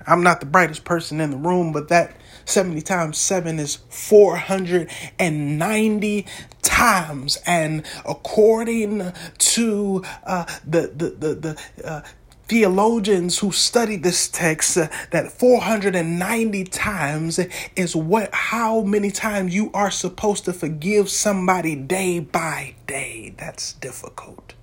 I'm 0.08 0.24
not 0.24 0.40
the 0.40 0.46
brightest 0.46 0.84
person 0.84 1.22
in 1.22 1.32
the 1.32 1.38
room 1.38 1.72
but 1.72 1.88
that 1.90 2.16
70 2.46 2.82
times 2.82 3.18
7 3.18 3.60
is 3.60 3.78
490 3.90 6.26
times. 6.62 7.38
And 7.46 7.84
according 8.06 9.14
to 9.38 10.04
uh, 10.26 10.46
the 10.66 10.92
the 10.96 11.10
the, 11.10 11.36
the 11.36 11.62
uh, 11.86 12.02
theologians 12.48 13.40
who 13.40 13.52
studied 13.52 14.04
this 14.04 14.28
text 14.28 14.78
uh, 14.78 14.88
that 15.12 15.32
490 15.32 16.64
times 16.66 17.40
is 17.76 17.96
what 17.96 18.34
how 18.34 18.82
many 18.82 19.12
times 19.12 19.56
you 19.56 19.72
are 19.74 19.92
supposed 19.92 20.46
to 20.46 20.54
forgive 20.54 21.10
somebody 21.10 21.76
day 21.76 22.20
by 22.20 22.76
day. 22.88 23.34
That's 23.38 23.74
difficult. 23.74 24.54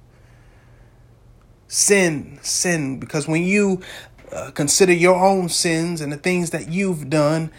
Sin 1.67 2.39
sin 2.43 2.99
because 2.99 3.29
when 3.29 3.43
you 3.43 3.83
uh, 4.33 4.51
consider 4.53 4.93
your 4.93 5.17
own 5.17 5.49
sins 5.49 6.01
and 6.01 6.13
the 6.13 6.17
things 6.17 6.51
that 6.51 6.69
you've 6.69 7.11
done 7.11 7.51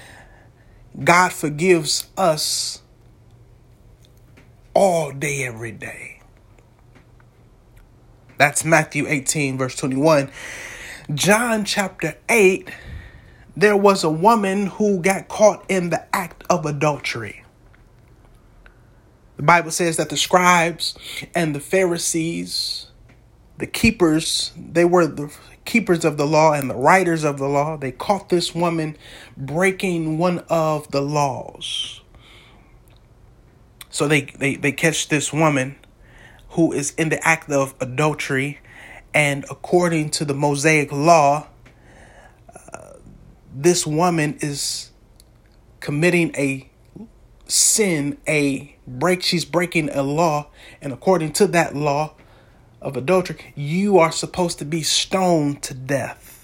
god 1.04 1.32
forgives 1.32 2.08
us 2.18 2.82
all 4.74 5.12
day 5.12 5.44
every 5.44 5.72
day 5.72 6.20
that's 8.40 8.64
Matthew 8.64 9.06
18, 9.06 9.58
verse 9.58 9.76
21. 9.76 10.32
John 11.14 11.66
chapter 11.66 12.16
8, 12.30 12.70
there 13.58 13.76
was 13.76 14.02
a 14.06 14.10
woman 14.10 14.68
who 14.68 15.02
got 15.02 15.28
caught 15.28 15.66
in 15.68 15.90
the 15.90 16.08
act 16.16 16.46
of 16.50 16.66
adultery. 16.66 17.44
The 19.36 19.44
Bible 19.44 19.72
says 19.72 19.98
that 19.98 20.08
the 20.10 20.16
scribes 20.16 20.98
and 21.36 21.54
the 21.54 21.60
Pharisees, 21.60 22.88
the 23.58 23.68
keepers, 23.68 24.54
they 24.58 24.86
were 24.86 25.06
the 25.06 25.36
keepers 25.70 26.04
of 26.04 26.18
the 26.18 26.26
law 26.26 26.52
and 26.54 26.68
the 26.68 26.76
writers 26.76 27.24
of 27.24 27.38
the 27.38 27.48
law. 27.48 27.78
They 27.78 27.92
caught 27.92 28.30
this 28.30 28.56
woman 28.56 28.98
breaking 29.38 30.18
one 30.18 30.40
of 30.50 30.90
the 30.90 31.00
laws. 31.00 32.02
So 33.92 34.08
they, 34.08 34.22
they, 34.22 34.56
they 34.56 34.72
catch 34.72 35.10
this 35.10 35.32
woman 35.32 35.76
who 36.50 36.74
is 36.74 36.96
in 36.96 37.10
the 37.10 37.26
act 37.26 37.52
of 37.52 37.76
adultery, 37.80 38.58
and 39.14 39.46
according 39.52 40.10
to 40.12 40.26
the 40.26 40.34
Mosaic 40.34 40.92
law, 40.92 41.46
uh, 42.74 42.94
this 43.54 43.86
woman 43.86 44.40
is 44.42 44.90
committing 45.82 46.36
a 46.36 46.68
sin, 47.46 48.18
a 48.28 48.76
break. 48.88 49.22
She's 49.22 49.46
breaking 49.46 49.92
a 49.92 50.02
law, 50.02 50.48
and 50.82 50.92
according 50.92 51.34
to 51.34 51.46
that 51.48 51.76
law 51.76 52.16
of 52.82 52.96
adultery, 52.96 53.54
you 53.56 53.98
are 53.98 54.12
supposed 54.12 54.60
to 54.60 54.66
be 54.66 54.82
stoned 54.82 55.62
to 55.64 55.74
death. 55.74 56.40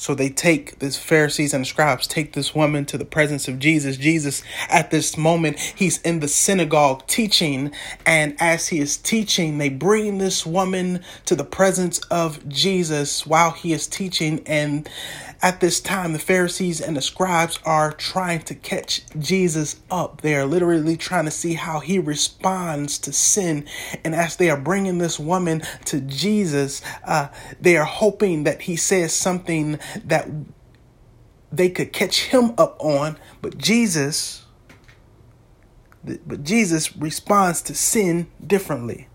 So 0.00 0.14
they 0.14 0.30
take 0.30 0.78
this 0.78 0.96
Pharisees 0.96 1.52
and 1.52 1.66
scribes 1.66 2.06
take 2.06 2.32
this 2.32 2.54
woman 2.54 2.86
to 2.86 2.96
the 2.96 3.04
presence 3.04 3.48
of 3.48 3.58
Jesus. 3.58 3.98
Jesus 3.98 4.42
at 4.70 4.90
this 4.90 5.18
moment 5.18 5.58
he's 5.58 6.00
in 6.00 6.20
the 6.20 6.26
synagogue 6.26 7.06
teaching 7.06 7.70
and 8.06 8.34
as 8.40 8.68
he 8.68 8.78
is 8.78 8.96
teaching 8.96 9.58
they 9.58 9.68
bring 9.68 10.16
this 10.16 10.46
woman 10.46 11.02
to 11.26 11.36
the 11.36 11.44
presence 11.44 11.98
of 12.04 12.48
Jesus 12.48 13.26
while 13.26 13.50
he 13.50 13.74
is 13.74 13.86
teaching 13.86 14.42
and 14.46 14.88
at 15.42 15.60
this 15.60 15.80
time, 15.80 16.12
the 16.12 16.18
Pharisees 16.18 16.82
and 16.82 16.96
the 16.96 17.00
scribes 17.00 17.58
are 17.64 17.92
trying 17.92 18.40
to 18.42 18.54
catch 18.54 19.02
Jesus 19.18 19.80
up. 19.90 20.20
They 20.20 20.34
are 20.34 20.44
literally 20.44 20.98
trying 20.98 21.24
to 21.24 21.30
see 21.30 21.54
how 21.54 21.80
he 21.80 21.98
responds 21.98 22.98
to 22.98 23.12
sin. 23.12 23.66
And 24.04 24.14
as 24.14 24.36
they 24.36 24.50
are 24.50 24.60
bringing 24.60 24.98
this 24.98 25.18
woman 25.18 25.62
to 25.86 26.02
Jesus, 26.02 26.82
uh, 27.04 27.28
they 27.58 27.78
are 27.78 27.86
hoping 27.86 28.44
that 28.44 28.62
he 28.62 28.76
says 28.76 29.14
something 29.14 29.78
that 30.04 30.28
they 31.50 31.70
could 31.70 31.94
catch 31.94 32.24
him 32.24 32.52
up 32.58 32.76
on. 32.78 33.16
But 33.40 33.56
Jesus, 33.56 34.44
but 36.04 36.44
Jesus 36.44 36.94
responds 36.96 37.62
to 37.62 37.74
sin 37.74 38.30
differently. 38.46 39.08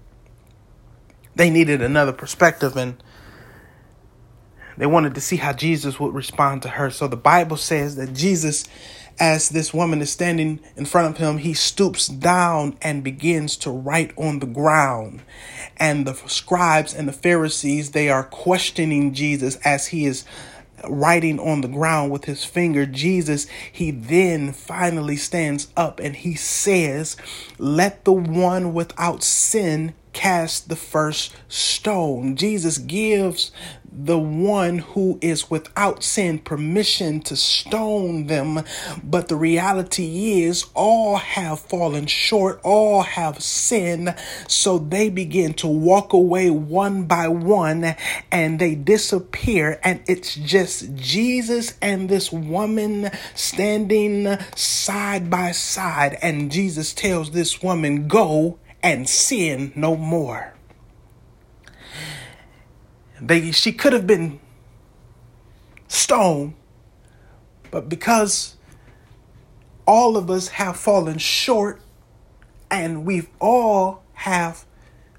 They 1.35 1.51
needed 1.51 1.83
another 1.83 2.13
perspective 2.13 2.75
and 2.75 3.01
they 4.77 4.85
wanted 4.85 5.15
to 5.15 5.21
see 5.21 5.37
how 5.37 5.53
Jesus 5.53 5.99
would 5.99 6.13
respond 6.13 6.61
to 6.63 6.69
her. 6.69 6.89
So 6.89 7.07
the 7.07 7.15
Bible 7.15 7.57
says 7.57 7.95
that 7.95 8.13
Jesus, 8.13 8.65
as 9.19 9.49
this 9.49 9.73
woman 9.73 10.01
is 10.01 10.11
standing 10.11 10.59
in 10.75 10.85
front 10.85 11.15
of 11.15 11.17
him, 11.17 11.37
he 11.37 11.53
stoops 11.53 12.07
down 12.07 12.77
and 12.81 13.03
begins 13.03 13.57
to 13.57 13.71
write 13.71 14.11
on 14.17 14.39
the 14.39 14.45
ground. 14.45 15.21
And 15.77 16.05
the 16.05 16.15
scribes 16.27 16.93
and 16.93 17.07
the 17.07 17.13
Pharisees, 17.13 17.91
they 17.91 18.09
are 18.09 18.23
questioning 18.23 19.13
Jesus 19.13 19.55
as 19.57 19.87
he 19.87 20.05
is 20.05 20.25
writing 20.89 21.39
on 21.39 21.61
the 21.61 21.67
ground 21.67 22.11
with 22.11 22.25
his 22.25 22.43
finger. 22.45 22.85
Jesus, 22.85 23.47
he 23.71 23.91
then 23.91 24.53
finally 24.53 25.15
stands 25.15 25.69
up 25.75 25.99
and 25.99 26.15
he 26.15 26.35
says, 26.35 27.17
Let 27.57 28.05
the 28.05 28.13
one 28.13 28.73
without 28.73 29.23
sin 29.23 29.93
cast 30.13 30.69
the 30.69 30.75
first 30.75 31.35
stone. 31.49 32.35
Jesus 32.35 32.77
gives 32.77 33.51
the 33.97 34.19
one 34.19 34.79
who 34.79 35.17
is 35.21 35.49
without 35.49 36.03
sin 36.03 36.39
permission 36.39 37.21
to 37.21 37.35
stone 37.35 38.27
them. 38.27 38.61
But 39.03 39.27
the 39.27 39.35
reality 39.35 40.41
is, 40.41 40.65
all 40.73 41.17
have 41.17 41.59
fallen 41.59 42.07
short, 42.07 42.59
all 42.63 43.03
have 43.03 43.41
sinned. 43.41 44.15
So 44.47 44.77
they 44.77 45.09
begin 45.09 45.53
to 45.55 45.67
walk 45.67 46.13
away 46.13 46.49
one 46.49 47.05
by 47.05 47.27
one 47.27 47.95
and 48.31 48.59
they 48.59 48.75
disappear. 48.75 49.79
And 49.83 50.01
it's 50.07 50.35
just 50.35 50.95
Jesus 50.95 51.77
and 51.81 52.09
this 52.09 52.31
woman 52.31 53.11
standing 53.33 54.37
side 54.55 55.29
by 55.29 55.51
side. 55.51 56.17
And 56.21 56.51
Jesus 56.51 56.93
tells 56.93 57.31
this 57.31 57.61
woman, 57.63 58.07
Go 58.07 58.59
and 58.83 59.07
sin 59.07 59.71
no 59.75 59.95
more. 59.95 60.54
They, 63.21 63.51
she 63.51 63.71
could 63.71 63.93
have 63.93 64.05
been 64.05 64.39
stoned, 65.87 66.55
but 67.71 67.89
because 67.89 68.55
all 69.87 70.17
of 70.17 70.29
us 70.29 70.49
have 70.49 70.77
fallen 70.77 71.17
short 71.17 71.81
and 72.69 73.05
we've 73.05 73.29
all 73.39 74.03
have 74.13 74.65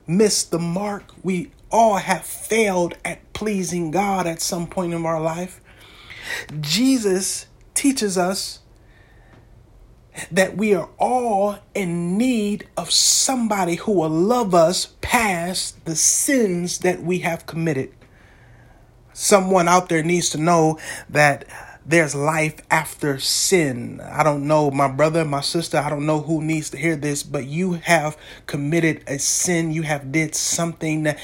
missed 0.07 0.51
the 0.51 0.59
mark, 0.59 1.05
we 1.23 1.51
all 1.71 1.97
have 1.97 2.25
failed 2.25 2.95
at 3.05 3.33
pleasing 3.33 3.91
God 3.91 4.27
at 4.27 4.41
some 4.41 4.67
point 4.67 4.93
in 4.95 5.05
our 5.07 5.21
life. 5.21 5.61
Jesus 6.61 7.47
teaches 7.75 8.19
us 8.19 8.61
that 10.31 10.57
we 10.57 10.75
are 10.75 10.89
all 10.99 11.59
in 11.75 12.17
need 12.19 12.67
of 12.77 12.91
somebody 12.91 13.77
who 13.77 13.93
will 13.93 14.11
love 14.11 14.55
us 14.55 14.95
past 15.01 15.85
the 15.85 15.97
sins 15.97 16.79
that 16.79 17.03
we 17.03 17.21
have 17.21 17.47
committed. 17.47 17.93
Someone 19.13 19.69
out 19.69 19.89
there 19.89 20.03
needs 20.03 20.31
to 20.31 20.39
know 20.39 20.79
that 21.09 21.47
there's 21.89 22.17
life 22.17 22.57
after 22.69 23.19
sin. 23.19 24.01
I 24.01 24.25
don't 24.25 24.49
know, 24.49 24.73
my 24.73 24.89
brother, 24.89 25.25
my 25.25 25.41
sister, 25.41 25.79
I 25.79 25.89
don't 25.89 26.05
know 26.05 26.21
who 26.21 26.43
needs 26.43 26.71
to 26.71 26.77
hear 26.77 26.97
this, 26.97 27.23
but 27.23 27.47
you 27.47 27.75
have 27.75 28.17
committed 28.47 29.05
a 29.07 29.21
sin. 29.21 29.73
You 29.73 29.83
have 29.83 30.11
did 30.11 30.35
something 30.35 31.05
that, 31.05 31.19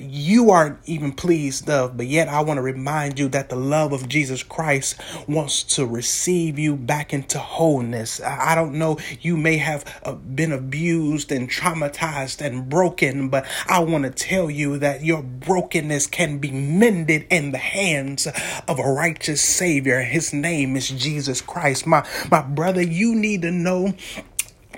you 0.00 0.50
aren't 0.50 0.78
even 0.86 1.12
pleased 1.12 1.68
of. 1.70 1.96
But 1.96 2.06
yet 2.06 2.28
I 2.28 2.40
want 2.40 2.58
to 2.58 2.62
remind 2.62 3.18
you 3.18 3.28
that 3.28 3.48
the 3.48 3.56
love 3.56 3.92
of 3.92 4.08
Jesus 4.08 4.42
Christ 4.42 5.00
wants 5.28 5.62
to 5.74 5.86
receive 5.86 6.58
you 6.58 6.76
back 6.76 7.12
into 7.12 7.38
wholeness. 7.38 8.20
I 8.20 8.54
don't 8.54 8.74
know, 8.74 8.98
you 9.20 9.36
may 9.36 9.58
have 9.58 9.84
uh, 10.02 10.14
been 10.14 10.52
abused 10.52 11.30
and 11.30 11.48
traumatized 11.48 12.40
and 12.40 12.68
broken, 12.68 13.28
but 13.28 13.46
I 13.68 13.80
want 13.80 14.04
to 14.04 14.10
tell 14.10 14.50
you 14.50 14.78
that 14.78 15.04
your 15.04 15.22
brokenness 15.22 16.06
can 16.08 16.38
be 16.38 16.50
mended 16.50 17.26
in 17.30 17.52
the 17.52 17.58
hands 17.58 18.26
of 18.66 18.78
a 18.78 18.92
righteous 18.92 19.40
Savior 19.42 20.07
his 20.08 20.32
name 20.32 20.76
is 20.76 20.88
Jesus 20.88 21.40
Christ. 21.40 21.86
My, 21.86 22.06
my 22.30 22.42
brother, 22.42 22.82
you 22.82 23.14
need 23.14 23.42
to 23.42 23.50
know 23.50 23.94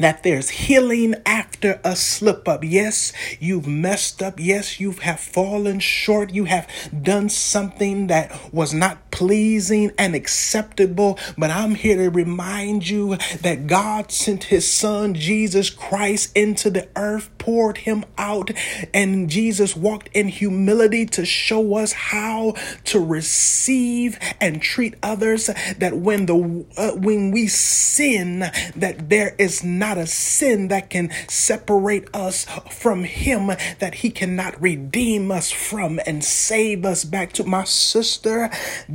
that 0.01 0.23
there's 0.23 0.51
healing 0.51 1.14
after 1.27 1.81
a 1.85 1.95
slip 1.95 2.49
up. 2.49 2.64
Yes, 2.64 3.12
you've 3.38 3.66
messed 3.66 4.23
up. 4.23 4.40
Yes, 4.40 4.81
you 4.81 4.93
have 4.93 5.21
fallen 5.21 5.79
short. 5.79 6.33
You 6.33 6.45
have 6.47 6.69
done 7.03 7.29
something 7.29 8.07
that 8.09 8.53
was 8.53 8.73
not 8.73 9.10
pleasing 9.11 9.92
and 9.99 10.14
acceptable. 10.14 11.18
But 11.37 11.51
I'm 11.51 11.75
here 11.75 11.96
to 11.96 12.11
remind 12.11 12.88
you 12.88 13.16
that 13.42 13.66
God 13.66 14.11
sent 14.11 14.44
his 14.44 14.70
son, 14.70 15.14
Jesus 15.14 15.70
Christ, 15.70 16.35
into 16.35 16.70
the 16.70 16.88
earth, 16.96 17.31
poured 17.38 17.79
him 17.79 18.05
out, 18.16 18.51
and 18.94 19.29
Jesus 19.29 19.77
walked 19.77 20.09
in 20.14 20.29
humility 20.29 21.05
to 21.07 21.25
show 21.25 21.77
us 21.77 21.92
how 21.92 22.55
to 22.85 23.01
receive 23.01 24.18
and 24.40 24.62
treat 24.62 24.94
others. 25.03 25.51
That 25.79 25.99
when 25.99 26.27
the 26.27 26.64
uh, 26.77 26.92
when 26.92 27.33
we 27.33 27.49
sin, 27.49 28.40
that 28.40 29.09
there 29.11 29.35
is 29.38 29.62
not 29.62 29.90
not 29.90 29.99
a 29.99 30.07
sin 30.07 30.68
that 30.68 30.88
can 30.88 31.11
separate 31.27 32.07
us 32.14 32.44
from 32.70 33.03
Him, 33.03 33.49
that 33.81 33.94
He 33.96 34.11
cannot 34.11 34.61
redeem 34.62 35.33
us 35.33 35.51
from 35.51 35.99
and 36.07 36.23
save 36.23 36.85
us 36.85 37.05
back 37.05 37.33
to 37.33 37.44
my 37.44 37.64
sister. 37.64 38.51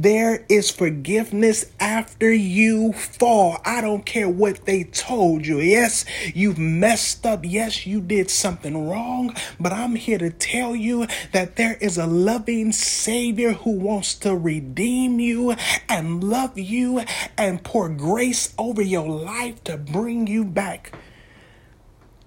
There 0.06 0.46
is 0.50 0.70
forgiveness 0.70 1.65
after 1.80 2.32
you 2.32 2.94
fall. 2.94 3.60
I 3.65 3.82
don't 3.82 4.06
care 4.06 4.30
what 4.30 4.68
they 4.68 4.84
told 4.84 5.48
you. 5.48 5.60
Yes, 5.60 6.06
you've 6.36 6.60
messed 6.60 7.26
up. 7.26 7.39
Yes, 7.44 7.88
you 7.88 8.02
did 8.02 8.30
something 8.30 8.88
wrong, 8.88 9.36
but 9.60 9.74
I'm 9.74 9.96
here 9.96 10.20
to 10.20 10.30
tell 10.30 10.76
you 10.76 11.08
that 11.32 11.56
there 11.56 11.80
is 11.82 11.98
a 11.98 12.06
loving 12.06 12.72
Savior 12.72 13.54
who 13.54 13.72
wants 13.72 14.13
to 14.20 14.36
redeem 14.36 15.20
you 15.20 15.56
and 15.89 16.24
love 16.24 16.60
you 16.60 17.04
and 17.36 17.63
pour 17.63 17.89
grace 17.89 18.54
over 18.60 18.84
your 18.84 19.10
life 19.10 19.63
to 19.63 19.76
bring 19.76 20.28
you 20.28 20.46
back 20.46 20.96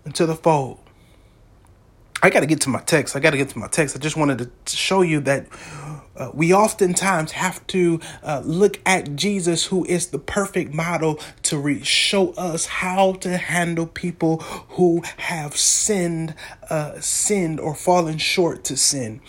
into 0.05 0.27
the 0.27 0.35
fold. 0.35 0.81
I 2.25 2.31
got 2.31 2.41
to 2.41 2.47
get 2.47 2.61
to 2.62 2.71
my 2.71 2.81
text. 2.81 3.14
I 3.14 3.21
got 3.21 3.31
to 3.31 3.37
get 3.37 3.51
to 3.51 3.59
my 3.61 3.69
text. 3.69 3.95
I 3.95 4.01
just 4.01 4.17
wanted 4.17 4.51
to 4.67 4.77
show 4.77 5.03
you 5.03 5.21
that 5.21 5.47
uh, 6.18 6.31
we 6.35 6.52
oftentimes 6.52 7.33
have 7.33 7.66
to 7.68 8.00
uh, 8.22 8.42
look 8.44 8.81
at 8.85 9.16
Jesus, 9.16 9.66
who 9.66 9.85
is 9.85 10.09
the 10.09 10.18
perfect 10.18 10.74
model, 10.74 11.20
to 11.44 11.59
re- 11.59 11.83
show 11.83 12.33
us 12.33 12.66
how 12.66 13.12
to 13.14 13.37
handle 13.37 13.87
people 13.87 14.38
who 14.70 15.02
have 15.18 15.57
sinned, 15.57 16.35
uh, 16.68 17.00
sinned 17.00 17.61
or 17.61 17.74
fallen 17.74 18.18
short 18.18 18.64
to 18.64 18.76
sin. 18.76 19.20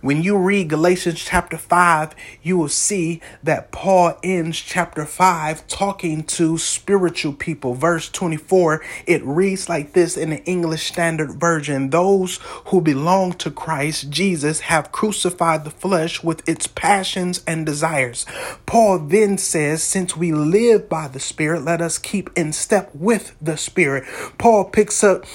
When 0.00 0.22
you 0.22 0.38
read 0.38 0.70
Galatians 0.70 1.22
chapter 1.22 1.58
5, 1.58 2.14
you 2.42 2.56
will 2.56 2.70
see 2.70 3.20
that 3.42 3.70
Paul 3.70 4.18
ends 4.22 4.58
chapter 4.58 5.04
5 5.04 5.66
talking 5.68 6.24
to 6.24 6.56
spiritual 6.56 7.34
people. 7.34 7.74
Verse 7.74 8.08
24, 8.08 8.82
it 9.06 9.22
reads 9.22 9.68
like 9.68 9.92
this 9.92 10.16
in 10.16 10.30
the 10.30 10.42
English 10.44 10.86
Standard 10.86 11.32
Version 11.32 11.90
Those 11.90 12.38
who 12.66 12.80
belong 12.80 13.34
to 13.34 13.50
Christ 13.50 14.08
Jesus 14.08 14.60
have 14.60 14.90
crucified 14.90 15.64
the 15.64 15.70
flesh 15.70 16.22
with 16.22 16.48
its 16.48 16.66
passions 16.66 17.44
and 17.46 17.66
desires. 17.66 18.24
Paul 18.64 19.00
then 19.00 19.36
says, 19.36 19.82
Since 19.82 20.16
we 20.16 20.32
live 20.32 20.88
by 20.88 21.08
the 21.08 21.20
Spirit, 21.20 21.62
let 21.62 21.82
us 21.82 21.98
keep 21.98 22.30
in 22.34 22.54
step 22.54 22.90
with 22.94 23.36
the 23.38 23.58
Spirit. 23.58 24.04
Paul 24.38 24.64
picks 24.64 25.04
up 25.04 25.26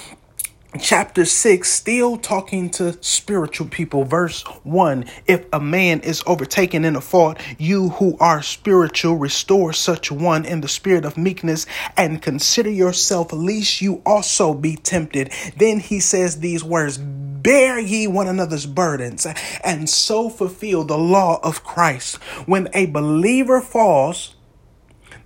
chapter 0.80 1.24
6 1.24 1.68
still 1.68 2.16
talking 2.16 2.70
to 2.70 2.96
spiritual 3.02 3.68
people. 3.68 4.04
Verse 4.04 4.42
1 4.64 5.04
if 5.26 5.44
a 5.52 5.60
man 5.60 6.00
is 6.00 6.22
overtaken 6.26 6.84
in 6.84 6.96
a 6.96 7.00
fault 7.00 7.38
you 7.58 7.90
who 7.90 8.16
are 8.18 8.42
spiritual 8.42 9.16
restore 9.16 9.72
such 9.72 10.10
one 10.10 10.44
in 10.44 10.60
the 10.60 10.68
spirit 10.68 11.04
of 11.04 11.16
meekness 11.16 11.66
and 11.96 12.22
consider 12.22 12.70
yourself 12.70 13.32
lest 13.32 13.80
you 13.80 14.02
also 14.04 14.54
be 14.54 14.76
tempted. 14.76 15.32
Then 15.56 15.80
he 15.80 16.00
says 16.00 16.40
these 16.40 16.64
words 16.64 16.98
bear 16.98 17.78
ye 17.78 18.06
one 18.06 18.26
another's 18.26 18.66
burdens 18.66 19.26
and 19.62 19.88
so 19.88 20.28
fulfill 20.28 20.84
the 20.84 20.98
law 20.98 21.38
of 21.42 21.62
Christ. 21.62 22.16
When 22.46 22.68
a 22.72 22.86
believer 22.86 23.60
falls 23.60 24.34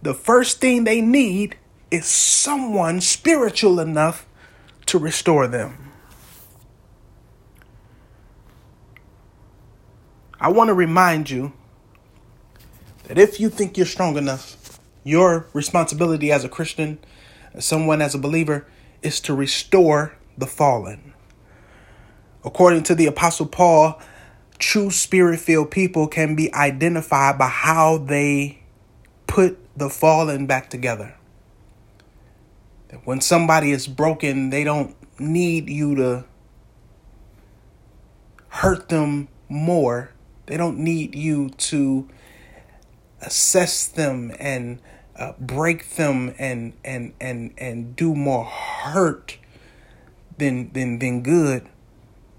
the 0.03 0.15
first 0.15 0.61
thing 0.61 0.85
they 0.85 1.01
need 1.01 1.57
is 1.91 2.07
someone 2.07 3.01
spiritual 3.01 3.81
enough 3.81 4.27
to 4.91 4.99
restore 4.99 5.47
them. 5.47 5.93
I 10.41 10.49
want 10.49 10.69
to 10.69 10.75
remind 10.75 11.31
you 11.31 11.53
that 13.05 13.17
if 13.17 13.39
you 13.39 13.51
think 13.51 13.77
you're 13.77 13.87
strong 13.87 14.17
enough, 14.17 14.81
your 15.05 15.47
responsibility 15.53 16.33
as 16.33 16.45
a 16.45 16.49
Christian, 16.49 16.99
as 17.55 17.65
someone 17.65 18.03
as 18.03 18.17
a 18.17 18.19
believer, 18.19 18.67
is 19.01 19.21
to 19.21 19.35
restore 19.35 20.17
the 20.37 20.47
fallen. 20.47 21.13
According 22.45 22.83
to 22.85 22.97
the 22.97 23.07
Apostle 23.07 23.47
Paul, 23.47 24.01
true 24.59 24.91
spirit 24.91 25.39
filled 25.39 25.71
people 25.71 26.09
can 26.09 26.35
be 26.35 26.53
identified 26.53 27.39
by 27.39 27.47
how 27.47 27.99
they 27.99 28.63
put 29.29 29.57
the 29.77 29.89
fallen 29.89 30.47
back 30.47 30.69
together. 30.69 31.15
That 32.91 33.07
when 33.07 33.21
somebody 33.21 33.71
is 33.71 33.87
broken, 33.87 34.51
they 34.51 34.65
don't 34.65 34.97
need 35.19 35.69
you 35.69 35.95
to 35.97 36.25
hurt 38.49 38.89
them 38.89 39.29
more. 39.49 40.13
They 40.47 40.57
don't 40.57 40.79
need 40.79 41.15
you 41.15 41.51
to 41.51 42.09
assess 43.21 43.87
them 43.87 44.33
and 44.39 44.81
uh, 45.17 45.33
break 45.39 45.97
them 45.97 46.35
and 46.39 46.73
and 46.85 47.13
and 47.21 47.53
and 47.59 47.95
do 47.95 48.15
more 48.15 48.45
hurt 48.45 49.39
than 50.39 50.73
than 50.73 50.99
than 50.99 51.23
good 51.23 51.69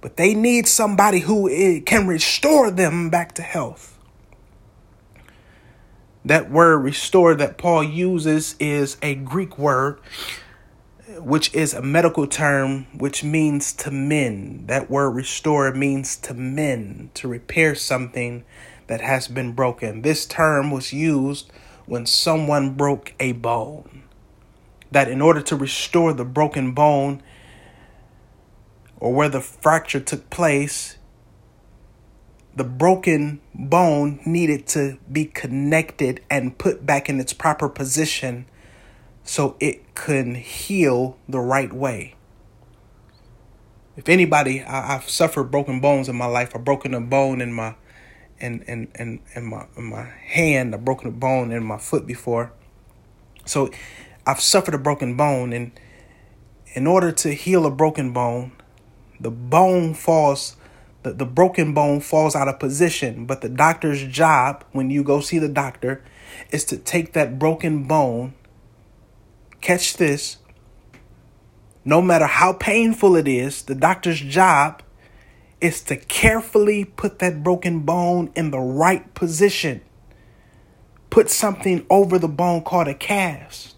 but 0.01 0.17
they 0.17 0.33
need 0.33 0.67
somebody 0.67 1.19
who 1.19 1.79
can 1.81 2.07
restore 2.07 2.71
them 2.71 3.09
back 3.09 3.33
to 3.35 3.43
health. 3.43 3.99
That 6.25 6.51
word 6.51 6.79
restore 6.79 7.35
that 7.35 7.57
Paul 7.57 7.83
uses 7.83 8.55
is 8.59 8.97
a 9.01 9.15
Greek 9.15 9.57
word, 9.57 9.99
which 11.19 11.53
is 11.53 11.73
a 11.73 11.81
medical 11.81 12.27
term 12.27 12.87
which 12.97 13.23
means 13.23 13.73
to 13.73 13.91
mend. 13.91 14.67
That 14.67 14.89
word 14.89 15.11
restore 15.11 15.73
means 15.73 16.15
to 16.17 16.33
mend, 16.33 17.13
to 17.15 17.27
repair 17.27 17.75
something 17.75 18.43
that 18.87 19.01
has 19.01 19.27
been 19.27 19.53
broken. 19.53 20.01
This 20.01 20.25
term 20.25 20.71
was 20.71 20.93
used 20.93 21.51
when 21.85 22.05
someone 22.05 22.73
broke 22.73 23.13
a 23.19 23.33
bone. 23.33 24.03
That 24.91 25.07
in 25.07 25.21
order 25.21 25.41
to 25.41 25.55
restore 25.55 26.13
the 26.13 26.25
broken 26.25 26.73
bone, 26.73 27.21
or 28.99 29.13
where 29.13 29.29
the 29.29 29.41
fracture 29.41 29.99
took 29.99 30.29
place, 30.29 30.97
the 32.55 32.63
broken 32.63 33.41
bone 33.55 34.19
needed 34.25 34.67
to 34.67 34.97
be 35.11 35.25
connected 35.25 36.21
and 36.29 36.57
put 36.57 36.85
back 36.85 37.09
in 37.09 37.19
its 37.19 37.33
proper 37.33 37.69
position 37.69 38.45
so 39.31 39.55
it 39.61 39.95
can 39.95 40.35
heal 40.35 41.17
the 41.29 41.39
right 41.39 41.71
way. 41.71 42.15
If 43.95 44.09
anybody, 44.09 44.61
I, 44.61 44.87
have 44.87 45.09
suffered 45.09 45.45
broken 45.45 45.79
bones 45.79 46.09
in 46.09 46.17
my 46.17 46.25
life. 46.25 46.53
I've 46.53 46.65
broken 46.65 46.93
a 46.93 46.99
bone 46.99 47.39
in 47.39 47.53
my 47.53 47.75
in, 48.41 48.61
in, 48.63 48.91
in, 48.99 49.21
in 49.33 49.45
my 49.45 49.67
in 49.77 49.85
my 49.85 50.03
hand. 50.03 50.75
I've 50.75 50.83
broken 50.83 51.07
a 51.07 51.13
bone 51.13 51.53
in 51.53 51.63
my 51.63 51.77
foot 51.77 52.05
before. 52.05 52.51
So 53.45 53.69
I've 54.27 54.41
suffered 54.41 54.73
a 54.73 54.77
broken 54.77 55.15
bone 55.15 55.53
and 55.53 55.71
in 56.73 56.85
order 56.85 57.13
to 57.13 57.33
heal 57.33 57.65
a 57.65 57.71
broken 57.71 58.11
bone, 58.11 58.51
the 59.17 59.31
bone 59.31 59.93
falls 59.93 60.57
the, 61.03 61.13
the 61.13 61.25
broken 61.25 61.73
bone 61.73 62.01
falls 62.01 62.35
out 62.35 62.49
of 62.49 62.59
position 62.59 63.25
but 63.25 63.39
the 63.39 63.49
doctor's 63.49 64.03
job 64.03 64.65
when 64.73 64.89
you 64.89 65.05
go 65.05 65.21
see 65.21 65.39
the 65.39 65.47
doctor 65.47 66.03
is 66.51 66.65
to 66.65 66.77
take 66.77 67.13
that 67.13 67.39
broken 67.39 67.85
bone 67.85 68.33
catch 69.61 69.97
this. 69.97 70.37
No 71.83 72.01
matter 72.01 72.25
how 72.27 72.53
painful 72.53 73.15
it 73.15 73.27
is 73.27 73.63
the 73.63 73.75
doctor's 73.75 74.19
job 74.19 74.83
is 75.61 75.81
to 75.83 75.95
carefully 75.95 76.83
put 76.83 77.19
that 77.19 77.43
broken 77.43 77.81
bone 77.81 78.31
in 78.35 78.51
the 78.51 78.59
right 78.59 79.13
position. 79.13 79.81
Put 81.09 81.29
something 81.29 81.85
over 81.89 82.17
the 82.17 82.27
bone 82.27 82.63
called 82.63 82.87
a 82.87 82.93
cast. 82.93 83.75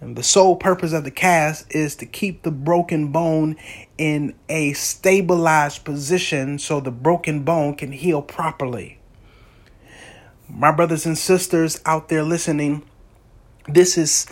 And 0.00 0.16
the 0.16 0.22
sole 0.22 0.56
purpose 0.56 0.92
of 0.92 1.04
the 1.04 1.10
cast 1.10 1.74
is 1.74 1.96
to 1.96 2.06
keep 2.06 2.42
the 2.42 2.52
broken 2.52 3.10
bone 3.10 3.56
in 3.98 4.34
a 4.48 4.72
stabilized 4.72 5.84
position 5.84 6.58
so 6.58 6.80
the 6.80 6.92
broken 6.92 7.42
bone 7.42 7.74
can 7.74 7.92
heal 7.92 8.22
properly. 8.22 8.98
My 10.48 10.70
brothers 10.70 11.04
and 11.04 11.18
sisters 11.18 11.80
out 11.84 12.08
there 12.08 12.22
listening, 12.22 12.88
this 13.66 13.98
is 13.98 14.26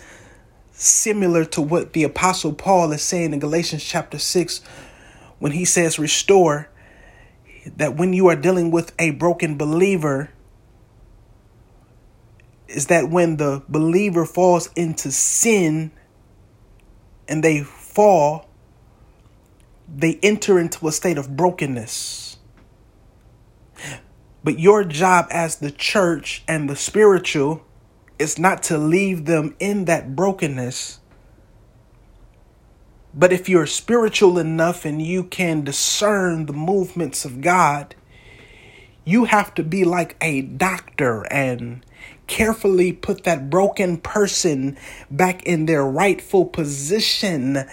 similar 0.77 1.43
to 1.43 1.61
what 1.61 1.93
the 1.93 2.03
Apostle 2.03 2.53
Paul 2.53 2.91
is 2.91 3.01
saying 3.01 3.33
in 3.33 3.39
Galatians 3.39 3.83
chapter 3.83 4.19
6 4.19 4.61
when 5.39 5.51
he 5.51 5.65
says, 5.65 5.99
Restore, 5.99 6.69
that 7.75 7.95
when 7.95 8.13
you 8.13 8.27
are 8.27 8.35
dealing 8.35 8.71
with 8.71 8.93
a 8.99 9.11
broken 9.11 9.57
believer, 9.57 10.29
is 12.67 12.87
that 12.87 13.09
when 13.09 13.37
the 13.37 13.63
believer 13.67 14.25
falls 14.25 14.69
into 14.75 15.11
sin 15.11 15.91
and 17.27 17.43
they 17.43 17.63
fall, 17.63 18.47
they 19.93 20.19
enter 20.21 20.59
into 20.59 20.87
a 20.87 20.91
state 20.91 21.17
of 21.17 21.35
brokenness. 21.35 22.37
But 24.43 24.59
your 24.59 24.83
job 24.83 25.27
as 25.29 25.57
the 25.57 25.71
church 25.71 26.43
and 26.47 26.69
the 26.69 26.75
spiritual 26.75 27.65
is 28.19 28.39
not 28.39 28.63
to 28.63 28.77
leave 28.77 29.25
them 29.25 29.55
in 29.59 29.85
that 29.85 30.15
brokenness. 30.15 30.99
But 33.13 33.33
if 33.33 33.49
you're 33.49 33.65
spiritual 33.65 34.37
enough 34.37 34.85
and 34.85 35.01
you 35.01 35.23
can 35.23 35.63
discern 35.63 36.45
the 36.45 36.53
movements 36.53 37.25
of 37.25 37.41
God, 37.41 37.95
you 39.05 39.25
have 39.25 39.53
to 39.55 39.63
be 39.63 39.85
like 39.85 40.17
a 40.21 40.41
doctor 40.41 41.25
and 41.31 41.83
carefully 42.27 42.91
put 42.91 43.23
that 43.23 43.49
broken 43.49 43.97
person 43.97 44.77
back 45.09 45.43
in 45.43 45.65
their 45.65 45.85
rightful 45.85 46.45
position 46.45 47.65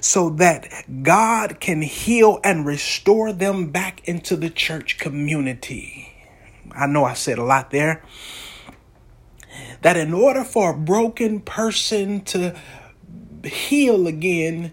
so 0.00 0.30
that 0.30 0.68
God 1.02 1.60
can 1.60 1.82
heal 1.82 2.40
and 2.42 2.66
restore 2.66 3.32
them 3.32 3.70
back 3.70 4.06
into 4.08 4.36
the 4.36 4.50
church 4.50 4.98
community. 4.98 6.12
I 6.72 6.86
know 6.86 7.04
I 7.04 7.14
said 7.14 7.38
a 7.38 7.44
lot 7.44 7.70
there. 7.70 8.02
That 9.82 9.96
in 9.96 10.12
order 10.12 10.44
for 10.44 10.70
a 10.70 10.76
broken 10.76 11.40
person 11.40 12.22
to 12.26 12.54
heal 13.44 14.06
again, 14.06 14.72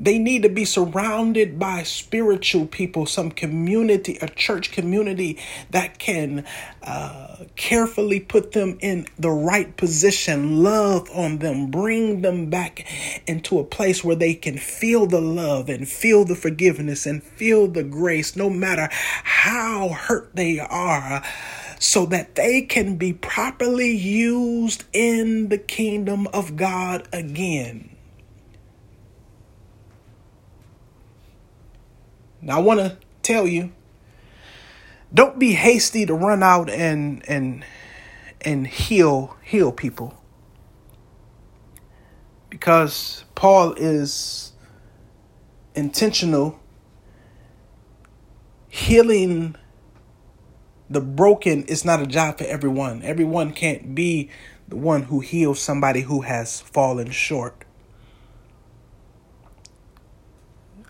they 0.00 0.18
need 0.18 0.42
to 0.42 0.48
be 0.48 0.64
surrounded 0.64 1.58
by 1.58 1.82
spiritual 1.82 2.66
people, 2.66 3.04
some 3.04 3.32
community, 3.32 4.16
a 4.22 4.28
church 4.28 4.70
community 4.70 5.38
that 5.70 5.98
can 5.98 6.44
uh, 6.82 7.44
carefully 7.56 8.20
put 8.20 8.52
them 8.52 8.78
in 8.80 9.06
the 9.18 9.30
right 9.30 9.76
position, 9.76 10.62
love 10.62 11.08
on 11.12 11.38
them, 11.38 11.70
bring 11.70 12.22
them 12.22 12.48
back 12.48 12.86
into 13.26 13.58
a 13.58 13.64
place 13.64 14.04
where 14.04 14.16
they 14.16 14.34
can 14.34 14.56
feel 14.56 15.06
the 15.06 15.20
love 15.20 15.68
and 15.68 15.88
feel 15.88 16.24
the 16.24 16.36
forgiveness 16.36 17.04
and 17.04 17.22
feel 17.22 17.66
the 17.66 17.82
grace, 17.82 18.36
no 18.36 18.48
matter 18.48 18.88
how 18.92 19.88
hurt 19.88 20.30
they 20.34 20.60
are 20.60 21.24
so 21.78 22.06
that 22.06 22.34
they 22.34 22.62
can 22.62 22.96
be 22.96 23.12
properly 23.12 23.90
used 23.90 24.84
in 24.92 25.48
the 25.48 25.58
kingdom 25.58 26.26
of 26.28 26.56
God 26.56 27.08
again. 27.12 27.96
Now 32.40 32.58
I 32.58 32.60
want 32.60 32.80
to 32.80 32.98
tell 33.22 33.46
you 33.46 33.72
don't 35.12 35.38
be 35.38 35.52
hasty 35.52 36.04
to 36.06 36.14
run 36.14 36.42
out 36.42 36.68
and 36.68 37.22
and 37.28 37.64
and 38.40 38.66
heal 38.66 39.36
heal 39.42 39.72
people. 39.72 40.14
Because 42.50 43.24
Paul 43.34 43.74
is 43.74 44.52
intentional 45.74 46.58
healing 48.68 49.56
the 50.90 51.00
broken 51.00 51.64
is 51.64 51.84
not 51.84 52.00
a 52.02 52.06
job 52.06 52.38
for 52.38 52.44
everyone. 52.44 53.02
Everyone 53.02 53.52
can't 53.52 53.94
be 53.94 54.30
the 54.68 54.76
one 54.76 55.04
who 55.04 55.20
heals 55.20 55.60
somebody 55.60 56.02
who 56.02 56.22
has 56.22 56.60
fallen 56.60 57.10
short. 57.10 57.64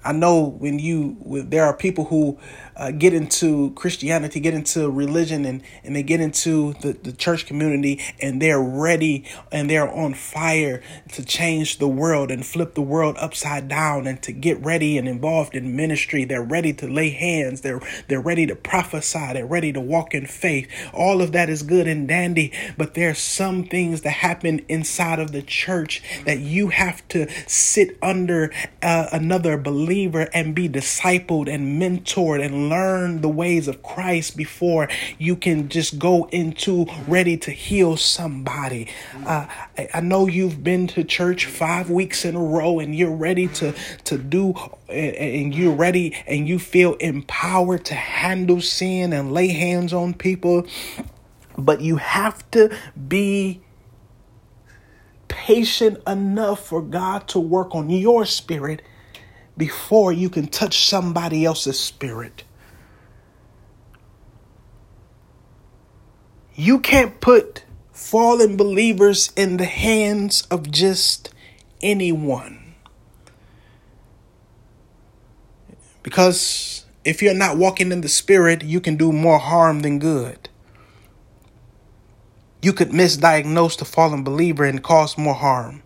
I 0.08 0.12
know 0.12 0.42
when 0.42 0.78
you 0.78 1.18
there 1.46 1.66
are 1.66 1.76
people 1.76 2.06
who 2.06 2.38
uh, 2.78 2.92
get 2.92 3.12
into 3.12 3.72
Christianity, 3.72 4.40
get 4.40 4.54
into 4.54 4.88
religion, 4.90 5.44
and, 5.44 5.62
and 5.84 5.94
they 5.94 6.02
get 6.02 6.18
into 6.18 6.72
the, 6.80 6.92
the 6.94 7.12
church 7.12 7.44
community, 7.44 8.00
and 8.18 8.40
they're 8.40 8.62
ready 8.62 9.26
and 9.52 9.68
they're 9.68 9.90
on 9.90 10.14
fire 10.14 10.82
to 11.12 11.22
change 11.22 11.76
the 11.76 11.88
world 11.88 12.30
and 12.30 12.46
flip 12.46 12.74
the 12.74 12.80
world 12.80 13.16
upside 13.18 13.68
down 13.68 14.06
and 14.06 14.22
to 14.22 14.32
get 14.32 14.58
ready 14.64 14.96
and 14.96 15.06
involved 15.06 15.54
in 15.54 15.76
ministry. 15.76 16.24
They're 16.24 16.42
ready 16.42 16.72
to 16.74 16.88
lay 16.88 17.10
hands. 17.10 17.60
They're 17.60 17.82
they're 18.08 18.18
ready 18.18 18.46
to 18.46 18.56
prophesy. 18.56 19.34
They're 19.34 19.44
ready 19.44 19.74
to 19.74 19.80
walk 19.80 20.14
in 20.14 20.24
faith. 20.24 20.70
All 20.94 21.20
of 21.20 21.32
that 21.32 21.50
is 21.50 21.62
good 21.62 21.86
and 21.86 22.08
dandy, 22.08 22.54
but 22.78 22.94
there's 22.94 23.18
some 23.18 23.64
things 23.64 24.00
that 24.02 24.10
happen 24.10 24.64
inside 24.70 25.18
of 25.18 25.32
the 25.32 25.42
church 25.42 26.02
that 26.24 26.38
you 26.38 26.68
have 26.68 27.06
to 27.08 27.28
sit 27.46 27.98
under 28.00 28.50
uh, 28.80 29.08
another 29.12 29.58
believer 29.58 29.97
and 30.06 30.54
be 30.54 30.68
discipled 30.68 31.52
and 31.52 31.80
mentored 31.80 32.44
and 32.44 32.68
learn 32.68 33.20
the 33.20 33.28
ways 33.28 33.68
of 33.68 33.82
Christ 33.82 34.36
before 34.36 34.88
you 35.18 35.36
can 35.36 35.68
just 35.68 35.98
go 35.98 36.28
into 36.30 36.86
ready 37.06 37.36
to 37.38 37.50
heal 37.50 37.96
somebody. 37.96 38.88
Uh, 39.26 39.46
I, 39.76 39.88
I 39.94 40.00
know 40.00 40.26
you've 40.26 40.62
been 40.62 40.86
to 40.88 41.04
church 41.04 41.46
five 41.46 41.90
weeks 41.90 42.24
in 42.24 42.36
a 42.36 42.42
row 42.42 42.78
and 42.78 42.94
you're 42.94 43.14
ready 43.14 43.48
to, 43.48 43.74
to 44.04 44.18
do, 44.18 44.54
and 44.88 45.54
you're 45.54 45.74
ready 45.74 46.14
and 46.26 46.48
you 46.48 46.58
feel 46.58 46.94
empowered 46.94 47.84
to 47.86 47.94
handle 47.94 48.60
sin 48.60 49.12
and 49.12 49.32
lay 49.32 49.48
hands 49.48 49.92
on 49.92 50.14
people. 50.14 50.66
But 51.56 51.80
you 51.80 51.96
have 51.96 52.48
to 52.52 52.74
be 53.08 53.62
patient 55.26 55.98
enough 56.06 56.66
for 56.66 56.82
God 56.82 57.28
to 57.28 57.40
work 57.40 57.74
on 57.74 57.90
your 57.90 58.24
spirit 58.26 58.82
before 59.58 60.12
you 60.12 60.30
can 60.30 60.46
touch 60.46 60.86
somebody 60.86 61.44
else's 61.44 61.78
spirit. 61.78 62.44
You 66.54 66.78
can't 66.78 67.20
put 67.20 67.64
fallen 67.92 68.56
believers 68.56 69.30
in 69.36 69.58
the 69.58 69.64
hands 69.64 70.42
of 70.50 70.70
just 70.70 71.34
anyone. 71.82 72.74
Because 76.02 76.86
if 77.04 77.20
you're 77.20 77.34
not 77.34 77.58
walking 77.58 77.92
in 77.92 78.00
the 78.00 78.08
spirit, 78.08 78.62
you 78.62 78.80
can 78.80 78.96
do 78.96 79.12
more 79.12 79.38
harm 79.38 79.80
than 79.80 79.98
good. 79.98 80.48
You 82.62 82.72
could 82.72 82.90
misdiagnose 82.90 83.78
the 83.78 83.84
fallen 83.84 84.24
believer 84.24 84.64
and 84.64 84.82
cause 84.82 85.18
more 85.18 85.34
harm 85.34 85.82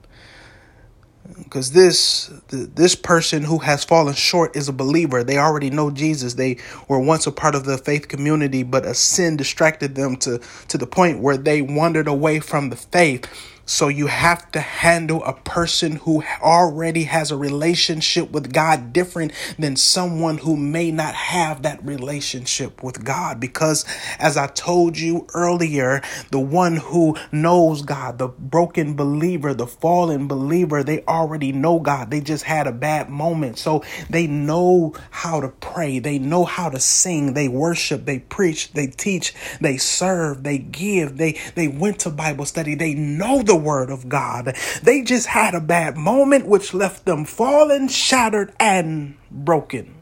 because 1.39 1.73
this 1.73 2.33
this 2.49 2.95
person 2.95 3.45
who 3.45 3.59
has 3.59 3.85
fallen 3.85 4.15
short 4.15 4.57
is 4.57 4.69
a 4.69 4.73
believer. 4.73 5.25
They 5.25 5.39
already 5.39 5.71
know 5.71 5.91
jesus. 5.91 6.35
They 6.35 6.59
were 6.89 7.01
once 7.01 7.27
a 7.27 7.33
part 7.33 7.55
of 7.55 7.65
the 7.65 7.79
faith 7.79 8.09
community 8.09 8.63
but 8.63 8.87
a 8.87 8.95
sin 8.95 9.37
distracted 9.37 9.95
them 9.95 10.17
to 10.19 10.41
to 10.69 10.79
the 10.79 10.87
point 10.87 11.21
where 11.21 11.37
they 11.37 11.63
wandered 11.63 12.09
away 12.09 12.41
from 12.41 12.71
the 12.71 12.77
faith 12.77 13.27
so 13.73 13.89
you 13.89 14.07
have 14.07 14.53
to 14.53 14.61
handle 14.61 15.25
a 15.25 15.33
person 15.33 15.93
who 15.97 16.23
already 16.43 17.05
has 17.05 17.31
a 17.31 17.39
relationship 17.39 18.31
with 18.31 18.53
God 18.53 18.93
different 18.93 19.33
than 19.59 19.77
someone 19.77 20.37
who 20.37 20.59
may 20.59 20.91
not 20.91 21.15
have 21.15 21.63
that 21.63 21.83
relationship 21.83 22.83
with 22.83 23.03
God. 23.03 23.41
Because 23.41 23.87
as 24.19 24.37
I 24.37 24.49
told 24.49 24.99
you 24.99 25.27
earlier, 25.33 26.03
the 26.31 26.39
one 26.39 26.77
who 26.77 27.17
knows 27.33 27.81
God, 27.81 28.19
the 28.19 28.29
broken 28.29 28.95
believer, 28.95 29.55
the 29.55 29.67
fallen 29.67 30.29
believer, 30.29 30.85
they 30.85 31.03
already 31.05 31.51
know 31.51 31.81
God. 31.81 32.11
They 32.11 32.21
just 32.21 32.45
had 32.45 32.67
a 32.67 32.73
bad 32.73 33.09
moment. 33.09 33.57
So 33.57 33.83
they 34.11 34.27
know 34.27 34.93
how 35.11 35.41
to 35.41 35.49
pray. 35.49 35.99
They 35.99 36.19
know 36.19 36.45
how 36.45 36.69
to 36.69 36.79
sing. 36.79 37.33
They 37.33 37.49
worship. 37.49 38.05
They 38.05 38.19
preach. 38.19 38.71
They 38.73 38.89
teach. 38.89 39.35
They 39.63 39.79
serve. 39.79 40.43
They 40.43 40.59
give. 40.59 41.17
They, 41.17 41.41
they 41.55 41.69
went 41.69 42.01
to 42.01 42.11
Bible 42.11 42.45
study. 42.45 42.75
They 42.75 42.93
know 42.93 43.43
the 43.43 43.62
word 43.63 43.91
of 43.91 44.09
God. 44.09 44.57
They 44.83 45.03
just 45.03 45.27
had 45.27 45.55
a 45.55 45.61
bad 45.61 45.97
moment 45.97 46.47
which 46.47 46.75
left 46.75 47.05
them 47.05 47.25
fallen, 47.25 47.89
shattered, 47.89 48.53
and 48.59 49.17
broken. 49.31 49.95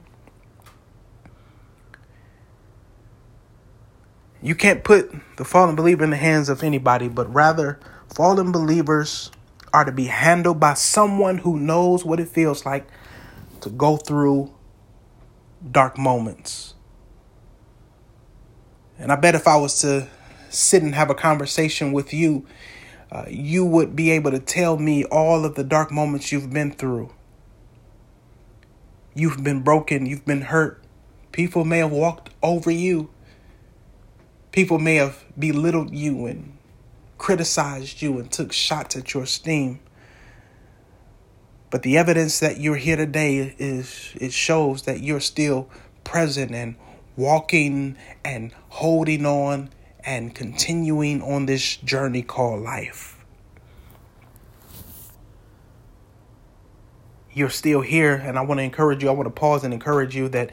You 4.42 4.54
can't 4.54 4.82
put 4.82 5.12
the 5.36 5.44
fallen 5.44 5.76
believer 5.76 6.02
in 6.02 6.10
the 6.10 6.16
hands 6.16 6.48
of 6.48 6.62
anybody, 6.62 7.08
but 7.08 7.32
rather, 7.32 7.78
fallen 8.08 8.52
believers 8.52 9.30
are 9.72 9.84
to 9.84 9.92
be 9.92 10.06
handled 10.06 10.58
by 10.58 10.74
someone 10.74 11.38
who 11.38 11.58
knows 11.58 12.04
what 12.04 12.20
it 12.20 12.28
feels 12.28 12.64
like 12.64 12.88
to 13.60 13.68
go 13.70 13.96
through 13.96 14.52
dark 15.70 15.98
moments. 15.98 16.74
And 18.98 19.12
I 19.12 19.16
bet 19.16 19.34
if 19.34 19.46
I 19.46 19.56
was 19.56 19.80
to 19.80 20.08
sit 20.48 20.82
and 20.82 20.94
have 20.94 21.10
a 21.10 21.14
conversation 21.14 21.92
with 21.92 22.12
you 22.12 22.46
uh, 23.12 23.24
you 23.28 23.64
would 23.64 23.96
be 23.96 24.10
able 24.10 24.30
to 24.30 24.38
tell 24.38 24.76
me 24.76 25.04
all 25.04 25.44
of 25.44 25.54
the 25.54 25.64
dark 25.64 25.90
moments 25.90 26.30
you've 26.30 26.50
been 26.50 26.70
through. 26.70 27.12
You've 29.14 29.42
been 29.42 29.62
broken, 29.62 30.06
you've 30.06 30.24
been 30.24 30.42
hurt. 30.42 30.82
People 31.32 31.64
may 31.64 31.78
have 31.78 31.90
walked 31.90 32.30
over 32.42 32.70
you. 32.70 33.10
People 34.52 34.78
may 34.78 34.96
have 34.96 35.24
belittled 35.38 35.92
you 35.92 36.26
and 36.26 36.56
criticized 37.18 38.00
you 38.02 38.18
and 38.18 38.30
took 38.30 38.52
shots 38.52 38.96
at 38.96 39.12
your 39.12 39.24
esteem. 39.24 39.80
But 41.70 41.82
the 41.82 41.96
evidence 41.98 42.40
that 42.40 42.58
you're 42.58 42.76
here 42.76 42.96
today 42.96 43.54
is 43.58 44.12
it 44.20 44.32
shows 44.32 44.82
that 44.82 45.00
you're 45.00 45.20
still 45.20 45.68
present 46.02 46.52
and 46.52 46.76
walking 47.16 47.96
and 48.24 48.52
holding 48.70 49.26
on 49.26 49.70
and 50.04 50.34
continuing 50.34 51.22
on 51.22 51.46
this 51.46 51.76
journey 51.76 52.22
called 52.22 52.62
life. 52.62 53.16
You're 57.32 57.50
still 57.50 57.80
here, 57.80 58.14
and 58.14 58.38
I 58.38 58.42
want 58.42 58.58
to 58.58 58.64
encourage 58.64 59.02
you. 59.02 59.08
I 59.08 59.12
want 59.12 59.26
to 59.26 59.30
pause 59.30 59.62
and 59.64 59.72
encourage 59.72 60.16
you 60.16 60.28
that 60.30 60.50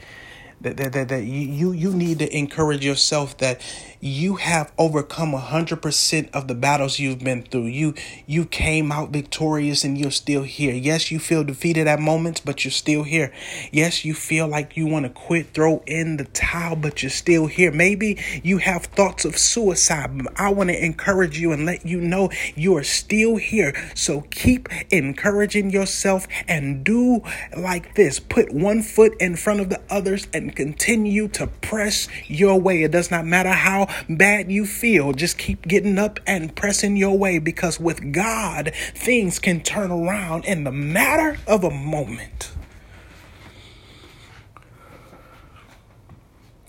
that, 0.60 0.76
that, 0.76 0.92
that, 0.92 1.08
that 1.08 1.22
you, 1.24 1.72
you 1.72 1.92
need 1.92 2.18
to 2.18 2.36
encourage 2.36 2.84
yourself 2.84 3.36
that 3.38 3.60
you 4.00 4.36
have 4.36 4.72
overcome 4.78 5.32
100% 5.32 6.30
of 6.32 6.48
the 6.48 6.54
battles 6.54 6.98
you've 6.98 7.18
been 7.18 7.42
through. 7.42 7.66
You 7.66 7.94
you 8.26 8.44
came 8.44 8.92
out 8.92 9.10
victorious 9.10 9.84
and 9.84 9.98
you're 9.98 10.10
still 10.10 10.42
here. 10.42 10.74
Yes, 10.74 11.10
you 11.10 11.18
feel 11.18 11.44
defeated 11.44 11.86
at 11.86 12.00
moments, 12.00 12.40
but 12.40 12.64
you're 12.64 12.70
still 12.72 13.02
here. 13.02 13.32
Yes, 13.72 14.04
you 14.04 14.14
feel 14.14 14.46
like 14.46 14.76
you 14.76 14.86
want 14.86 15.06
to 15.06 15.10
quit, 15.10 15.52
throw 15.52 15.82
in 15.86 16.16
the 16.16 16.24
towel, 16.26 16.76
but 16.76 17.02
you're 17.02 17.10
still 17.10 17.46
here. 17.46 17.72
Maybe 17.72 18.18
you 18.42 18.58
have 18.58 18.84
thoughts 18.84 19.24
of 19.24 19.36
suicide. 19.36 20.10
I 20.36 20.52
want 20.52 20.70
to 20.70 20.84
encourage 20.84 21.38
you 21.38 21.52
and 21.52 21.66
let 21.66 21.84
you 21.84 22.00
know 22.00 22.30
you 22.54 22.76
are 22.76 22.84
still 22.84 23.36
here. 23.36 23.74
So 23.94 24.22
keep 24.30 24.68
encouraging 24.90 25.70
yourself 25.70 26.28
and 26.46 26.84
do 26.84 27.22
like 27.56 27.94
this. 27.94 28.20
Put 28.20 28.52
one 28.52 28.82
foot 28.82 29.14
in 29.20 29.36
front 29.36 29.60
of 29.60 29.70
the 29.70 29.80
others 29.90 30.28
and 30.32 30.54
continue 30.54 31.28
to 31.28 31.46
press 31.46 32.08
your 32.26 32.60
way. 32.60 32.82
It 32.82 32.92
does 32.92 33.10
not 33.10 33.26
matter 33.26 33.50
how 33.50 33.87
bad 34.08 34.50
you 34.50 34.66
feel, 34.66 35.12
just 35.12 35.38
keep 35.38 35.62
getting 35.66 35.98
up 35.98 36.20
and 36.26 36.54
pressing 36.54 36.96
your 36.96 37.16
way 37.16 37.38
because 37.38 37.78
with 37.80 38.12
God, 38.12 38.72
things 38.94 39.38
can 39.38 39.62
turn 39.62 39.90
around 39.90 40.44
in 40.44 40.64
the 40.64 40.72
matter 40.72 41.38
of 41.46 41.64
a 41.64 41.70
moment. 41.70 42.52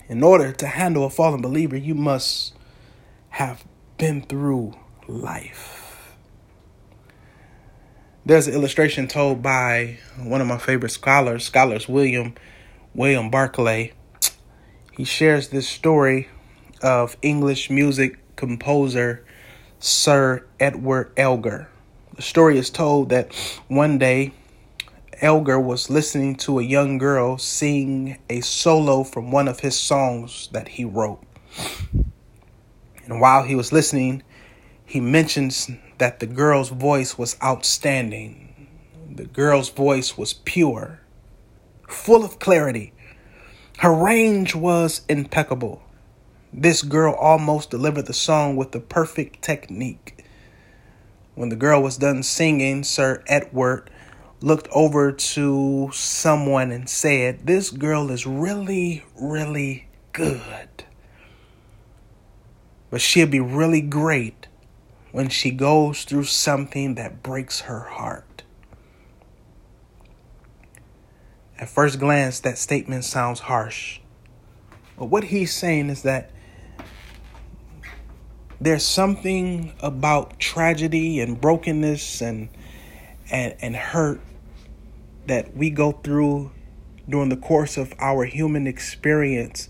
In 0.08 0.24
order 0.24 0.52
to 0.52 0.66
handle 0.66 1.04
a 1.04 1.10
fallen 1.10 1.40
believer, 1.40 1.76
you 1.76 1.94
must 1.94 2.54
have 3.30 3.64
been 3.96 4.22
through 4.22 4.74
life. 5.06 6.16
There's 8.26 8.46
an 8.46 8.54
illustration 8.54 9.08
told 9.08 9.42
by 9.42 9.98
one 10.18 10.40
of 10.40 10.46
my 10.46 10.58
favorite 10.58 10.90
scholars, 10.90 11.44
scholars 11.44 11.88
William 11.88 12.34
William 12.94 13.30
Barclay. 13.30 13.92
He 14.92 15.04
shares 15.04 15.48
this 15.48 15.68
story 15.68 16.28
of 16.82 17.16
English 17.22 17.70
music 17.70 18.18
composer 18.36 19.24
Sir 19.78 20.44
Edward 20.58 21.12
Elgar. 21.16 21.68
The 22.16 22.22
story 22.22 22.58
is 22.58 22.70
told 22.70 23.08
that 23.08 23.34
one 23.68 23.98
day 23.98 24.32
Elgar 25.20 25.60
was 25.60 25.90
listening 25.90 26.36
to 26.36 26.58
a 26.58 26.62
young 26.62 26.98
girl 26.98 27.38
sing 27.38 28.18
a 28.28 28.40
solo 28.40 29.04
from 29.04 29.30
one 29.30 29.48
of 29.48 29.60
his 29.60 29.78
songs 29.78 30.48
that 30.52 30.68
he 30.68 30.84
wrote. 30.84 31.22
And 33.04 33.20
while 33.20 33.42
he 33.42 33.54
was 33.54 33.72
listening, 33.72 34.22
he 34.84 35.00
mentions 35.00 35.70
that 35.98 36.20
the 36.20 36.26
girl's 36.26 36.70
voice 36.70 37.18
was 37.18 37.36
outstanding. 37.42 38.68
The 39.10 39.26
girl's 39.26 39.68
voice 39.68 40.16
was 40.16 40.32
pure, 40.32 41.00
full 41.88 42.24
of 42.24 42.38
clarity. 42.38 42.92
Her 43.78 43.92
range 43.92 44.54
was 44.54 45.02
impeccable. 45.08 45.82
This 46.52 46.82
girl 46.82 47.14
almost 47.14 47.70
delivered 47.70 48.06
the 48.06 48.12
song 48.12 48.56
with 48.56 48.72
the 48.72 48.80
perfect 48.80 49.40
technique. 49.40 50.24
When 51.36 51.48
the 51.48 51.56
girl 51.56 51.80
was 51.80 51.96
done 51.96 52.24
singing, 52.24 52.82
Sir 52.82 53.22
Edward 53.28 53.88
looked 54.40 54.68
over 54.72 55.12
to 55.12 55.90
someone 55.92 56.72
and 56.72 56.88
said, 56.88 57.46
This 57.46 57.70
girl 57.70 58.10
is 58.10 58.26
really, 58.26 59.04
really 59.20 59.88
good. 60.12 60.84
But 62.90 63.00
she'll 63.00 63.28
be 63.28 63.38
really 63.38 63.80
great 63.80 64.48
when 65.12 65.28
she 65.28 65.52
goes 65.52 66.02
through 66.02 66.24
something 66.24 66.96
that 66.96 67.22
breaks 67.22 67.60
her 67.62 67.80
heart. 67.80 68.42
At 71.58 71.68
first 71.68 72.00
glance, 72.00 72.40
that 72.40 72.58
statement 72.58 73.04
sounds 73.04 73.40
harsh. 73.40 74.00
But 74.98 75.06
what 75.06 75.24
he's 75.24 75.54
saying 75.54 75.90
is 75.90 76.02
that 76.02 76.30
there's 78.60 78.84
something 78.84 79.72
about 79.80 80.38
tragedy 80.38 81.20
and 81.20 81.40
brokenness 81.40 82.20
and 82.20 82.48
and 83.30 83.54
and 83.60 83.74
hurt 83.76 84.20
that 85.26 85.56
we 85.56 85.70
go 85.70 85.92
through 85.92 86.50
during 87.08 87.28
the 87.28 87.36
course 87.36 87.76
of 87.76 87.94
our 87.98 88.24
human 88.24 88.66
experience 88.66 89.68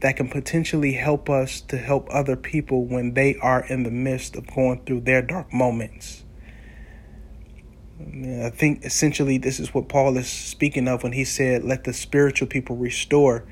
that 0.00 0.16
can 0.16 0.28
potentially 0.28 0.92
help 0.92 1.30
us 1.30 1.60
to 1.60 1.78
help 1.78 2.06
other 2.10 2.36
people 2.36 2.84
when 2.84 3.14
they 3.14 3.34
are 3.36 3.64
in 3.66 3.82
the 3.82 3.90
midst 3.90 4.36
of 4.36 4.46
going 4.54 4.84
through 4.84 5.00
their 5.00 5.22
dark 5.22 5.52
moments. 5.52 6.24
I 7.98 8.50
think 8.50 8.84
essentially 8.84 9.38
this 9.38 9.58
is 9.58 9.72
what 9.72 9.88
Paul 9.88 10.18
is 10.18 10.28
speaking 10.28 10.86
of 10.86 11.02
when 11.02 11.12
he 11.12 11.24
said, 11.24 11.64
Let 11.64 11.84
the 11.84 11.94
spiritual 11.94 12.46
people 12.46 12.76
restore. 12.76 13.44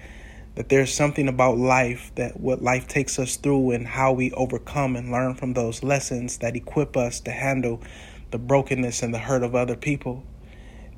That 0.54 0.68
there's 0.68 0.94
something 0.94 1.26
about 1.26 1.58
life, 1.58 2.12
that 2.14 2.38
what 2.38 2.62
life 2.62 2.86
takes 2.86 3.18
us 3.18 3.36
through 3.36 3.72
and 3.72 3.88
how 3.88 4.12
we 4.12 4.30
overcome 4.32 4.94
and 4.94 5.10
learn 5.10 5.34
from 5.34 5.54
those 5.54 5.82
lessons 5.82 6.38
that 6.38 6.54
equip 6.54 6.96
us 6.96 7.18
to 7.20 7.32
handle 7.32 7.80
the 8.30 8.38
brokenness 8.38 9.02
and 9.02 9.12
the 9.12 9.18
hurt 9.18 9.42
of 9.42 9.54
other 9.54 9.76
people. 9.76 10.24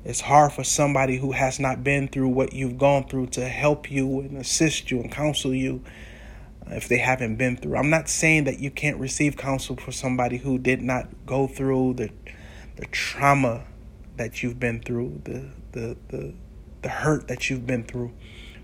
It's 0.05 0.21
hard 0.21 0.53
for 0.53 0.63
somebody 0.63 1.17
who 1.17 1.33
has 1.33 1.59
not 1.59 1.83
been 1.83 2.07
through 2.07 2.29
what 2.29 2.53
you've 2.53 2.77
gone 2.77 3.07
through 3.07 3.27
to 3.27 3.47
help 3.47 3.91
you 3.91 4.21
and 4.21 4.37
assist 4.37 4.89
you 4.89 5.01
and 5.01 5.11
counsel 5.11 5.53
you 5.53 5.83
uh, 6.65 6.75
if 6.75 6.87
they 6.87 6.99
haven't 6.99 7.35
been 7.35 7.57
through. 7.57 7.75
I'm 7.75 7.89
not 7.89 8.07
saying 8.07 8.45
that 8.45 8.59
you 8.59 8.71
can't 8.71 8.97
receive 8.99 9.37
counsel 9.37 9.75
for 9.75 9.91
somebody 9.91 10.37
who 10.37 10.57
did 10.57 10.81
not 10.81 11.07
go 11.25 11.47
through 11.47 11.95
the 11.95 12.09
the 12.77 12.85
trauma 12.85 13.65
that 14.15 14.43
you've 14.43 14.59
been 14.59 14.79
through, 14.81 15.21
the 15.25 15.49
the 15.71 15.97
the 16.07 16.33
the 16.83 16.89
hurt 16.89 17.27
that 17.27 17.49
you've 17.49 17.67
been 17.67 17.83
through. 17.83 18.13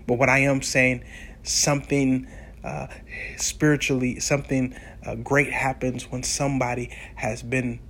But 0.06 0.18
what 0.18 0.28
I 0.28 0.40
am 0.40 0.62
saying, 0.62 1.04
something 1.42 2.26
uh, 2.62 2.88
spiritually, 3.36 4.20
something 4.20 4.74
uh, 5.04 5.16
great 5.16 5.52
happens 5.52 6.10
when 6.10 6.22
somebody 6.22 6.90
has 7.16 7.42
been 7.42 7.80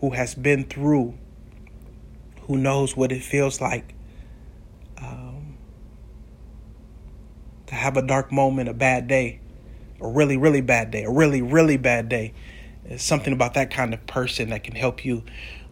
who 0.00 0.10
has 0.10 0.34
been 0.34 0.64
through 0.64 1.18
who 2.42 2.56
knows 2.56 2.96
what 2.96 3.12
it 3.12 3.22
feels 3.22 3.60
like 3.60 3.94
um, 5.00 5.58
to 7.66 7.74
have 7.74 7.96
a 7.96 8.02
dark 8.02 8.32
moment, 8.32 8.68
a 8.68 8.74
bad 8.74 9.06
day, 9.06 9.40
a 10.00 10.08
really, 10.08 10.36
really 10.36 10.60
bad 10.60 10.90
day, 10.90 11.04
a 11.04 11.10
really, 11.10 11.42
really 11.42 11.76
bad 11.76 12.08
day. 12.08 12.32
It's 12.84 13.04
something 13.04 13.32
about 13.32 13.54
that 13.54 13.70
kind 13.70 13.92
of 13.92 14.06
person 14.06 14.50
that 14.50 14.64
can 14.64 14.74
help 14.74 15.04
you 15.04 15.24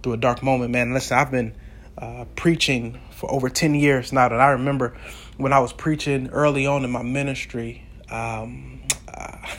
through 0.02 0.12
a 0.12 0.16
dark 0.18 0.42
moment, 0.42 0.70
man. 0.70 0.92
Listen, 0.92 1.16
I've 1.18 1.30
been 1.30 1.54
uh, 1.98 2.24
preaching 2.36 3.00
for 3.10 3.30
over 3.30 3.48
10 3.48 3.74
years 3.74 4.12
now 4.12 4.28
that 4.28 4.40
I 4.40 4.50
remember 4.50 4.96
when 5.36 5.52
I 5.52 5.60
was 5.60 5.72
preaching 5.72 6.28
early 6.28 6.66
on 6.66 6.84
in 6.84 6.90
my 6.90 7.02
ministry. 7.02 7.86
Um, 8.10 8.82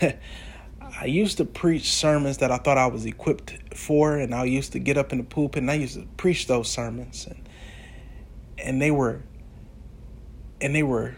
I 0.99 1.05
used 1.05 1.37
to 1.37 1.45
preach 1.45 1.91
sermons 1.91 2.37
that 2.39 2.51
I 2.51 2.57
thought 2.57 2.77
I 2.77 2.87
was 2.87 3.05
equipped 3.05 3.57
for, 3.75 4.17
and 4.17 4.33
I 4.33 4.45
used 4.45 4.71
to 4.71 4.79
get 4.79 4.97
up 4.97 5.11
in 5.11 5.19
the 5.19 5.23
pulpit 5.23 5.61
and 5.61 5.69
I 5.69 5.75
used 5.75 5.95
to 5.95 6.07
preach 6.17 6.47
those 6.47 6.69
sermons, 6.69 7.27
and 7.27 7.47
and 8.57 8.81
they 8.81 8.89
were 8.89 9.21
and 10.59 10.75
they 10.75 10.83
were 10.83 11.15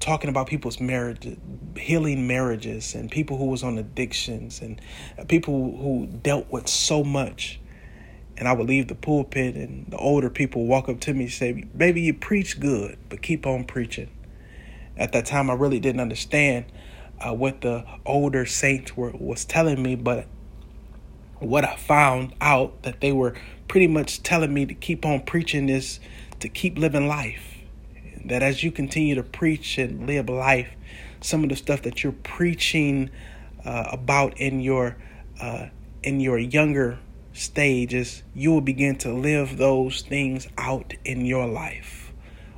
talking 0.00 0.28
about 0.28 0.46
people's 0.46 0.80
marriage, 0.80 1.36
healing 1.76 2.26
marriages, 2.26 2.94
and 2.94 3.10
people 3.10 3.38
who 3.38 3.46
was 3.46 3.62
on 3.62 3.78
addictions, 3.78 4.60
and 4.60 4.80
people 5.28 5.76
who 5.78 6.06
dealt 6.06 6.50
with 6.50 6.68
so 6.68 7.02
much. 7.02 7.58
And 8.38 8.46
I 8.46 8.52
would 8.52 8.68
leave 8.68 8.88
the 8.88 8.94
pulpit, 8.94 9.54
and 9.54 9.86
the 9.88 9.96
older 9.96 10.28
people 10.28 10.66
walk 10.66 10.88
up 10.88 11.00
to 11.00 11.14
me 11.14 11.24
and 11.24 11.32
say, 11.32 11.52
"Baby, 11.52 12.02
you 12.02 12.14
preach 12.14 12.60
good, 12.60 12.98
but 13.08 13.22
keep 13.22 13.46
on 13.46 13.64
preaching." 13.64 14.08
At 14.96 15.12
that 15.12 15.26
time, 15.26 15.50
I 15.50 15.54
really 15.54 15.80
didn't 15.80 16.00
understand 16.00 16.66
uh, 17.20 17.32
what 17.32 17.62
the 17.62 17.84
older 18.04 18.44
saints 18.46 18.96
were 18.96 19.10
was 19.10 19.44
telling 19.44 19.82
me, 19.82 19.94
but 19.94 20.26
what 21.38 21.64
I 21.64 21.76
found 21.76 22.34
out 22.40 22.82
that 22.82 23.00
they 23.00 23.12
were 23.12 23.34
pretty 23.68 23.86
much 23.86 24.22
telling 24.22 24.52
me 24.54 24.66
to 24.66 24.74
keep 24.74 25.04
on 25.04 25.20
preaching 25.20 25.68
is 25.68 26.00
to 26.40 26.48
keep 26.48 26.78
living 26.78 27.08
life. 27.08 27.58
That 28.24 28.42
as 28.42 28.62
you 28.62 28.72
continue 28.72 29.14
to 29.14 29.22
preach 29.22 29.78
and 29.78 30.06
live 30.06 30.28
life, 30.28 30.68
some 31.20 31.42
of 31.42 31.50
the 31.50 31.56
stuff 31.56 31.82
that 31.82 32.02
you're 32.02 32.12
preaching 32.12 33.10
uh, 33.64 33.88
about 33.92 34.38
in 34.38 34.60
your 34.60 34.96
uh, 35.40 35.66
in 36.02 36.20
your 36.20 36.38
younger 36.38 36.98
stages, 37.36 38.22
you 38.34 38.52
will 38.52 38.60
begin 38.60 38.96
to 38.98 39.12
live 39.12 39.56
those 39.56 40.02
things 40.02 40.48
out 40.58 40.94
in 41.04 41.24
your 41.24 41.46
life, 41.46 42.12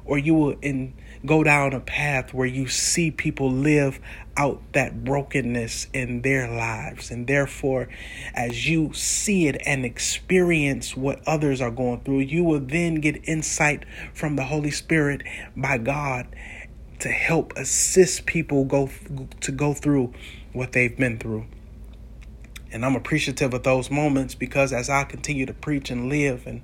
or 0.04 0.18
you 0.18 0.34
will 0.34 0.56
in 0.62 0.94
go 1.26 1.42
down 1.42 1.72
a 1.72 1.80
path 1.80 2.32
where 2.32 2.46
you 2.46 2.68
see 2.68 3.10
people 3.10 3.50
live 3.50 3.98
out 4.36 4.62
that 4.72 5.04
brokenness 5.04 5.88
in 5.92 6.22
their 6.22 6.48
lives. 6.48 7.10
And 7.10 7.26
therefore, 7.26 7.88
as 8.34 8.68
you 8.68 8.92
see 8.92 9.48
it 9.48 9.60
and 9.66 9.84
experience 9.84 10.96
what 10.96 11.20
others 11.26 11.60
are 11.60 11.72
going 11.72 12.00
through, 12.00 12.20
you 12.20 12.44
will 12.44 12.60
then 12.60 12.96
get 12.96 13.28
insight 13.28 13.84
from 14.14 14.36
the 14.36 14.44
Holy 14.44 14.70
Spirit 14.70 15.22
by 15.56 15.78
God 15.78 16.28
to 17.00 17.08
help 17.08 17.52
assist 17.56 18.26
people 18.26 18.64
go 18.64 18.90
to 19.40 19.52
go 19.52 19.74
through 19.74 20.12
what 20.52 20.72
they've 20.72 20.96
been 20.96 21.18
through. 21.18 21.46
And 22.70 22.84
I'm 22.84 22.96
appreciative 22.96 23.54
of 23.54 23.62
those 23.62 23.90
moments 23.90 24.34
because 24.34 24.72
as 24.72 24.90
I 24.90 25.04
continue 25.04 25.46
to 25.46 25.54
preach 25.54 25.90
and 25.90 26.08
live 26.08 26.46
and 26.46 26.62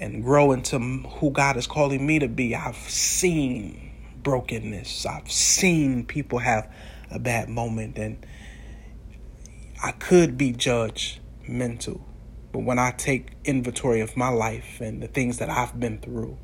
and 0.00 0.24
grow 0.24 0.52
into 0.52 0.78
who 0.78 1.30
God 1.30 1.58
is 1.58 1.66
calling 1.66 2.06
me 2.06 2.18
to 2.20 2.28
be, 2.28 2.56
I've 2.56 2.76
seen 2.76 3.90
brokenness. 4.22 5.04
I've 5.04 5.30
seen 5.30 6.06
people 6.06 6.38
have 6.38 6.72
a 7.10 7.18
bad 7.18 7.50
moment 7.50 7.98
and 7.98 8.24
I 9.82 9.92
could 9.92 10.38
be 10.38 10.52
judged 10.52 11.20
mental. 11.46 12.06
But 12.52 12.60
when 12.60 12.78
I 12.78 12.92
take 12.92 13.32
inventory 13.44 14.00
of 14.00 14.16
my 14.16 14.28
life 14.28 14.80
and 14.80 15.02
the 15.02 15.06
things 15.06 15.38
that 15.38 15.50
I've 15.50 15.78
been 15.78 15.98
through, 15.98 16.36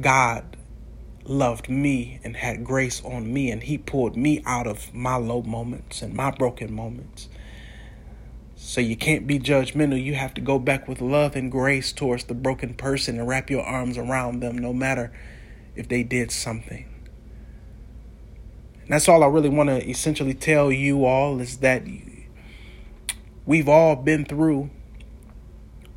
God 0.00 0.56
loved 1.24 1.68
me 1.68 2.20
and 2.24 2.36
had 2.36 2.64
grace 2.64 3.02
on 3.04 3.32
me 3.32 3.50
and 3.50 3.62
he 3.62 3.78
pulled 3.78 4.16
me 4.16 4.42
out 4.46 4.66
of 4.66 4.92
my 4.94 5.16
low 5.16 5.42
moments 5.42 6.02
and 6.02 6.14
my 6.14 6.30
broken 6.30 6.72
moments. 6.72 7.28
So 8.70 8.80
you 8.80 8.94
can't 8.94 9.26
be 9.26 9.40
judgmental. 9.40 10.00
You 10.00 10.14
have 10.14 10.32
to 10.34 10.40
go 10.40 10.60
back 10.60 10.86
with 10.86 11.00
love 11.00 11.34
and 11.34 11.50
grace 11.50 11.90
towards 11.90 12.22
the 12.22 12.34
broken 12.34 12.74
person 12.74 13.18
and 13.18 13.26
wrap 13.26 13.50
your 13.50 13.64
arms 13.64 13.98
around 13.98 14.38
them 14.38 14.56
no 14.56 14.72
matter 14.72 15.12
if 15.74 15.88
they 15.88 16.04
did 16.04 16.30
something. 16.30 16.88
And 18.82 18.90
that's 18.90 19.08
all 19.08 19.24
I 19.24 19.26
really 19.26 19.48
want 19.48 19.70
to 19.70 19.84
essentially 19.84 20.34
tell 20.34 20.70
you 20.70 21.04
all 21.04 21.40
is 21.40 21.56
that 21.56 21.82
we've 23.44 23.68
all 23.68 23.96
been 23.96 24.24
through, 24.24 24.70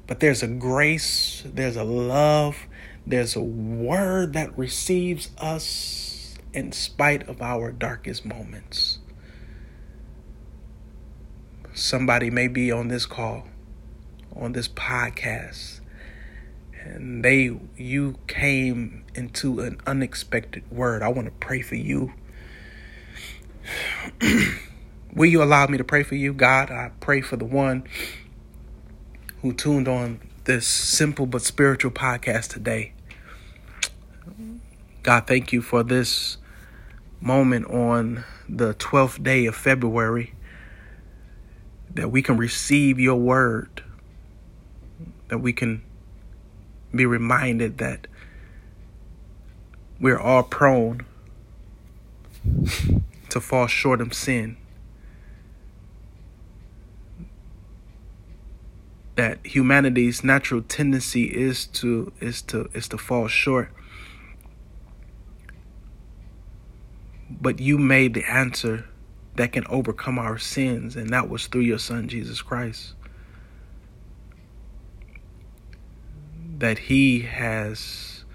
but 0.08 0.20
there's 0.20 0.42
a 0.42 0.48
grace, 0.48 1.44
there's 1.46 1.76
a 1.76 1.84
love, 1.84 2.58
there's 3.06 3.36
a 3.36 3.42
word 3.44 4.34
that 4.34 4.58
receives 4.58 5.30
us 5.38 6.40
in 6.54 6.72
spite 6.72 7.30
of 7.30 7.40
our 7.40 7.72
darkest 7.72 8.26
moments. 8.26 8.98
Somebody 11.74 12.30
may 12.30 12.48
be 12.48 12.72
on 12.72 12.88
this 12.88 13.06
call, 13.06 13.48
on 14.36 14.54
this 14.54 14.68
podcast, 14.68 15.82
and 16.84 17.24
they 17.24 17.58
you 17.78 18.18
came 18.28 19.06
into 19.16 19.60
an 19.60 19.80
unexpected 19.88 20.64
word. 20.72 21.02
I 21.02 21.08
want 21.08 21.28
to 21.28 21.34
pray 21.34 21.62
for 21.62 21.76
you 21.76 22.14
Will 25.14 25.30
you 25.30 25.44
allow 25.44 25.68
me 25.68 25.78
to 25.78 25.84
pray 25.84 26.04
for 26.04 26.16
you, 26.16 26.34
God? 26.34 26.72
I 26.72 26.92
pray 27.00 27.22
for 27.22 27.38
the 27.38 27.46
one 27.46 27.84
who 29.42 29.54
tuned 29.54 29.88
on 29.88 30.20
this 30.46 30.68
simple 30.68 31.26
but 31.26 31.42
spiritual 31.42 31.92
podcast 31.92 32.50
today. 32.50 32.94
God, 35.04 35.28
thank 35.28 35.54
you 35.54 35.62
for 35.62 35.84
this 35.84 36.38
moment 37.22 37.66
on 37.68 38.24
the 38.50 38.74
12th 38.74 39.22
day 39.22 39.46
of 39.46 39.56
February 39.56 40.34
that 41.94 42.12
we 42.12 42.22
can 42.22 42.38
receive 42.38 43.00
your 43.00 43.16
word, 43.16 43.84
that 45.28 45.38
we 45.38 45.54
can 45.54 45.84
be 46.94 47.06
reminded 47.06 47.78
that 47.80 48.08
we're 50.00 50.20
all 50.20 50.44
prone 50.44 51.06
to 53.30 53.40
fall 53.40 53.68
short 53.68 54.02
of 54.02 54.14
sin. 54.14 54.58
That 59.16 59.46
humanity's 59.46 60.24
natural 60.24 60.64
tendency 60.64 61.26
is 61.26 61.68
to 61.68 62.12
is 62.20 62.42
to 62.44 62.70
is 62.74 62.88
to 62.90 62.98
fall 62.98 63.28
short. 63.28 63.72
But 67.30 67.60
you 67.60 67.78
made 67.78 68.16
the 68.16 68.26
answer 68.26 68.86
that 69.36 69.52
can 69.52 69.66
overcome 69.68 70.20
our 70.20 70.38
sins, 70.38 70.96
and 70.96 71.10
that 71.10 71.30
was 71.30 71.48
through 71.48 71.62
your 71.62 71.80
Son 71.80 72.08
Jesus 72.08 72.42
Christ. 72.42 72.94
That 76.60 76.78
He 76.78 77.22
has 77.22 78.26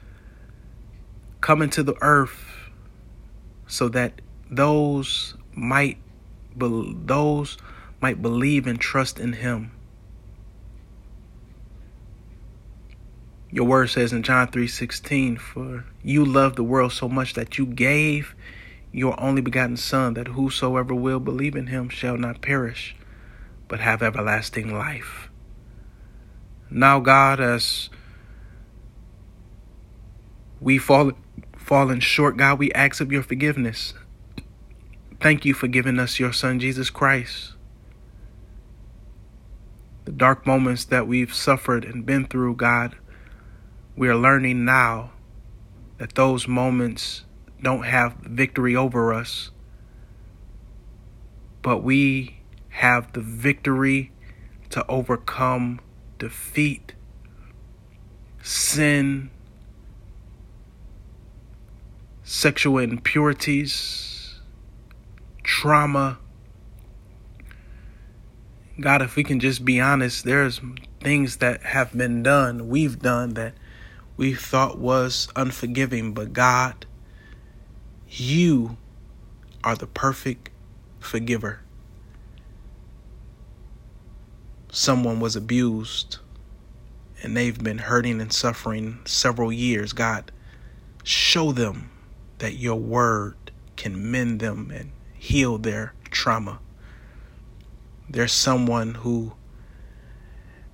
come 1.41 1.63
into 1.63 1.83
the 1.83 1.97
earth 2.01 2.45
so 3.67 3.89
that 3.89 4.21
those 4.51 5.35
might 5.55 5.99
be, 6.57 6.97
those 7.05 7.59
might 8.01 8.21
believe 8.21 8.67
and 8.67 8.81
trust 8.81 9.19
in 9.19 9.35
him. 9.35 9.71
Your 13.51 13.67
word 13.67 13.89
says 13.89 14.13
in 14.13 14.23
John 14.23 14.49
3:16, 14.49 15.37
"For 15.37 15.85
you 16.03 16.25
loved 16.25 16.57
the 16.57 16.63
world 16.63 16.93
so 16.93 17.09
much 17.09 17.35
that 17.35 17.59
you 17.59 17.67
gave 17.67 18.35
your 18.93 19.19
only 19.21 19.43
begotten 19.43 19.77
son 19.77 20.15
that 20.15 20.29
whosoever 20.29 20.95
will 20.95 21.21
believe 21.21 21.55
in 21.55 21.69
him 21.69 21.89
shall 21.89 22.17
not 22.17 22.41
perish, 22.41 22.97
but 23.69 23.81
have 23.81 24.03
everlasting 24.03 24.73
life." 24.73 25.29
Now, 26.71 27.01
God, 27.01 27.41
as 27.41 27.91
we 30.61 30.79
fall 30.79 31.13
fallen 31.57 32.01
short, 32.01 32.37
God, 32.37 32.59
we 32.59 32.73
ask 32.73 33.01
of 33.01 33.13
your 33.13 33.23
forgiveness. 33.23 33.95
Thank 35.21 35.45
you 35.45 35.55
for 35.55 35.69
giving 35.69 35.99
us 35.99 36.19
your 36.19 36.33
son 36.33 36.61
Jesus 36.61 36.91
Christ 36.91 37.55
the 40.09 40.15
dark 40.15 40.47
moments 40.47 40.87
that 40.87 41.07
we've 41.07 41.35
suffered 41.35 41.85
and 41.85 42.07
been 42.07 42.25
through, 42.25 42.57
God, 42.57 42.97
we 43.95 44.09
are 44.09 44.17
learning 44.17 44.65
now 44.65 45.13
that 45.99 46.15
those 46.15 46.49
moments 46.49 47.27
don't 47.63 47.85
have 47.85 48.15
victory 48.23 48.77
over 48.77 49.13
us, 49.13 49.51
but 51.63 51.83
we 51.83 52.39
have 52.71 53.13
the 53.13 53.21
victory 53.21 54.13
to 54.71 54.87
overcome 54.87 55.81
defeat, 56.19 56.95
sin, 58.43 59.31
sexual 62.23 62.79
impurities, 62.79 64.41
trauma. 65.43 66.19
God, 68.81 69.03
if 69.03 69.17
we 69.17 69.25
can 69.25 69.41
just 69.41 69.65
be 69.65 69.81
honest, 69.81 70.25
there's 70.25 70.61
things 71.01 71.39
that 71.39 71.63
have 71.63 71.97
been 71.97 72.23
done, 72.23 72.69
we've 72.69 73.01
done 73.01 73.35
that 73.35 73.55
we 74.17 74.35
thought 74.35 74.79
was 74.79 75.29
unforgiving, 75.35 76.13
but 76.13 76.33
God, 76.33 76.87
you 78.11 78.77
are 79.65 79.77
the 79.77 79.87
perfect 79.87 80.51
forgiver. 81.01 81.61
Someone 84.71 85.21
was 85.21 85.37
abused 85.37 86.19
and 87.23 87.37
they've 87.37 87.63
been 87.63 87.79
hurting 87.79 88.21
and 88.21 88.33
suffering 88.33 89.01
several 89.05 89.53
years. 89.53 89.93
God, 89.93 90.31
show 91.03 91.53
them 91.53 91.91
that 92.39 92.55
your 92.55 92.77
word 92.77 93.37
can 93.77 94.11
mend 94.11 94.41
them 94.41 94.71
and 94.71 94.93
heal 95.19 95.59
their 95.59 95.95
trauma 96.11 96.61
there's 98.09 98.33
someone 98.33 98.95
who 98.95 99.33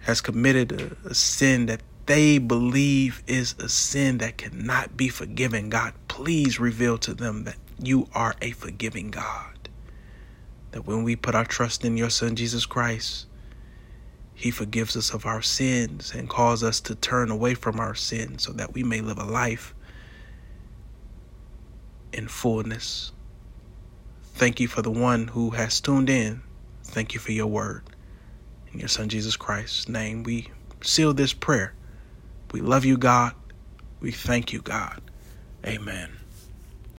has 0.00 0.20
committed 0.20 0.72
a, 0.72 1.08
a, 1.08 1.14
sin 1.14 1.66
that 1.66 1.80
they 2.06 2.38
believe 2.38 3.22
is 3.26 3.54
a 3.58 3.68
sin 3.68 4.18
that 4.18 4.36
cannot 4.38 4.96
be 4.96 5.08
forgiven, 5.08 5.70
God, 5.70 5.94
please 6.08 6.60
reveal 6.60 6.98
to 6.98 7.14
them 7.14 7.44
that 7.44 7.56
you 7.78 8.08
are 8.14 8.34
a 8.40 8.52
forgiving 8.52 9.10
God. 9.10 9.68
That 10.72 10.86
when 10.86 11.04
we 11.04 11.16
put 11.16 11.34
our 11.34 11.44
trust 11.44 11.84
in 11.84 11.96
your 11.96 12.10
Son, 12.10 12.36
Jesus 12.36 12.66
Christ, 12.66 13.26
he 14.34 14.50
forgives 14.50 14.96
us 14.96 15.14
of 15.14 15.26
our 15.26 15.42
sins 15.42 16.12
and 16.14 16.28
calls 16.28 16.62
us 16.62 16.80
to 16.80 16.94
turn 16.94 17.30
away 17.30 17.54
from 17.54 17.78
our 17.78 17.94
sins 17.94 18.44
so 18.44 18.52
that 18.52 18.74
we 18.74 18.82
may 18.82 19.00
live 19.00 19.18
a 19.18 19.24
life 19.24 19.74
in 22.12 22.28
fullness. 22.28 23.12
Thank 24.34 24.58
you 24.58 24.66
for 24.66 24.82
the 24.82 24.90
one 24.90 25.28
who 25.28 25.50
has 25.50 25.80
tuned 25.80 26.10
in 26.10 26.42
Thank 26.84 27.14
you 27.14 27.18
for 27.18 27.32
your 27.32 27.48
word. 27.48 27.82
In 28.72 28.78
your 28.78 28.88
Son 28.88 29.08
Jesus 29.08 29.36
Christ's 29.36 29.88
name, 29.88 30.22
we 30.22 30.48
seal 30.82 31.12
this 31.12 31.32
prayer. 31.32 31.74
We 32.54 32.60
love 32.60 32.84
you, 32.84 32.96
God. 32.96 33.34
We 33.98 34.12
thank 34.12 34.52
you, 34.52 34.62
God. 34.62 35.02
Amen. 35.66 36.23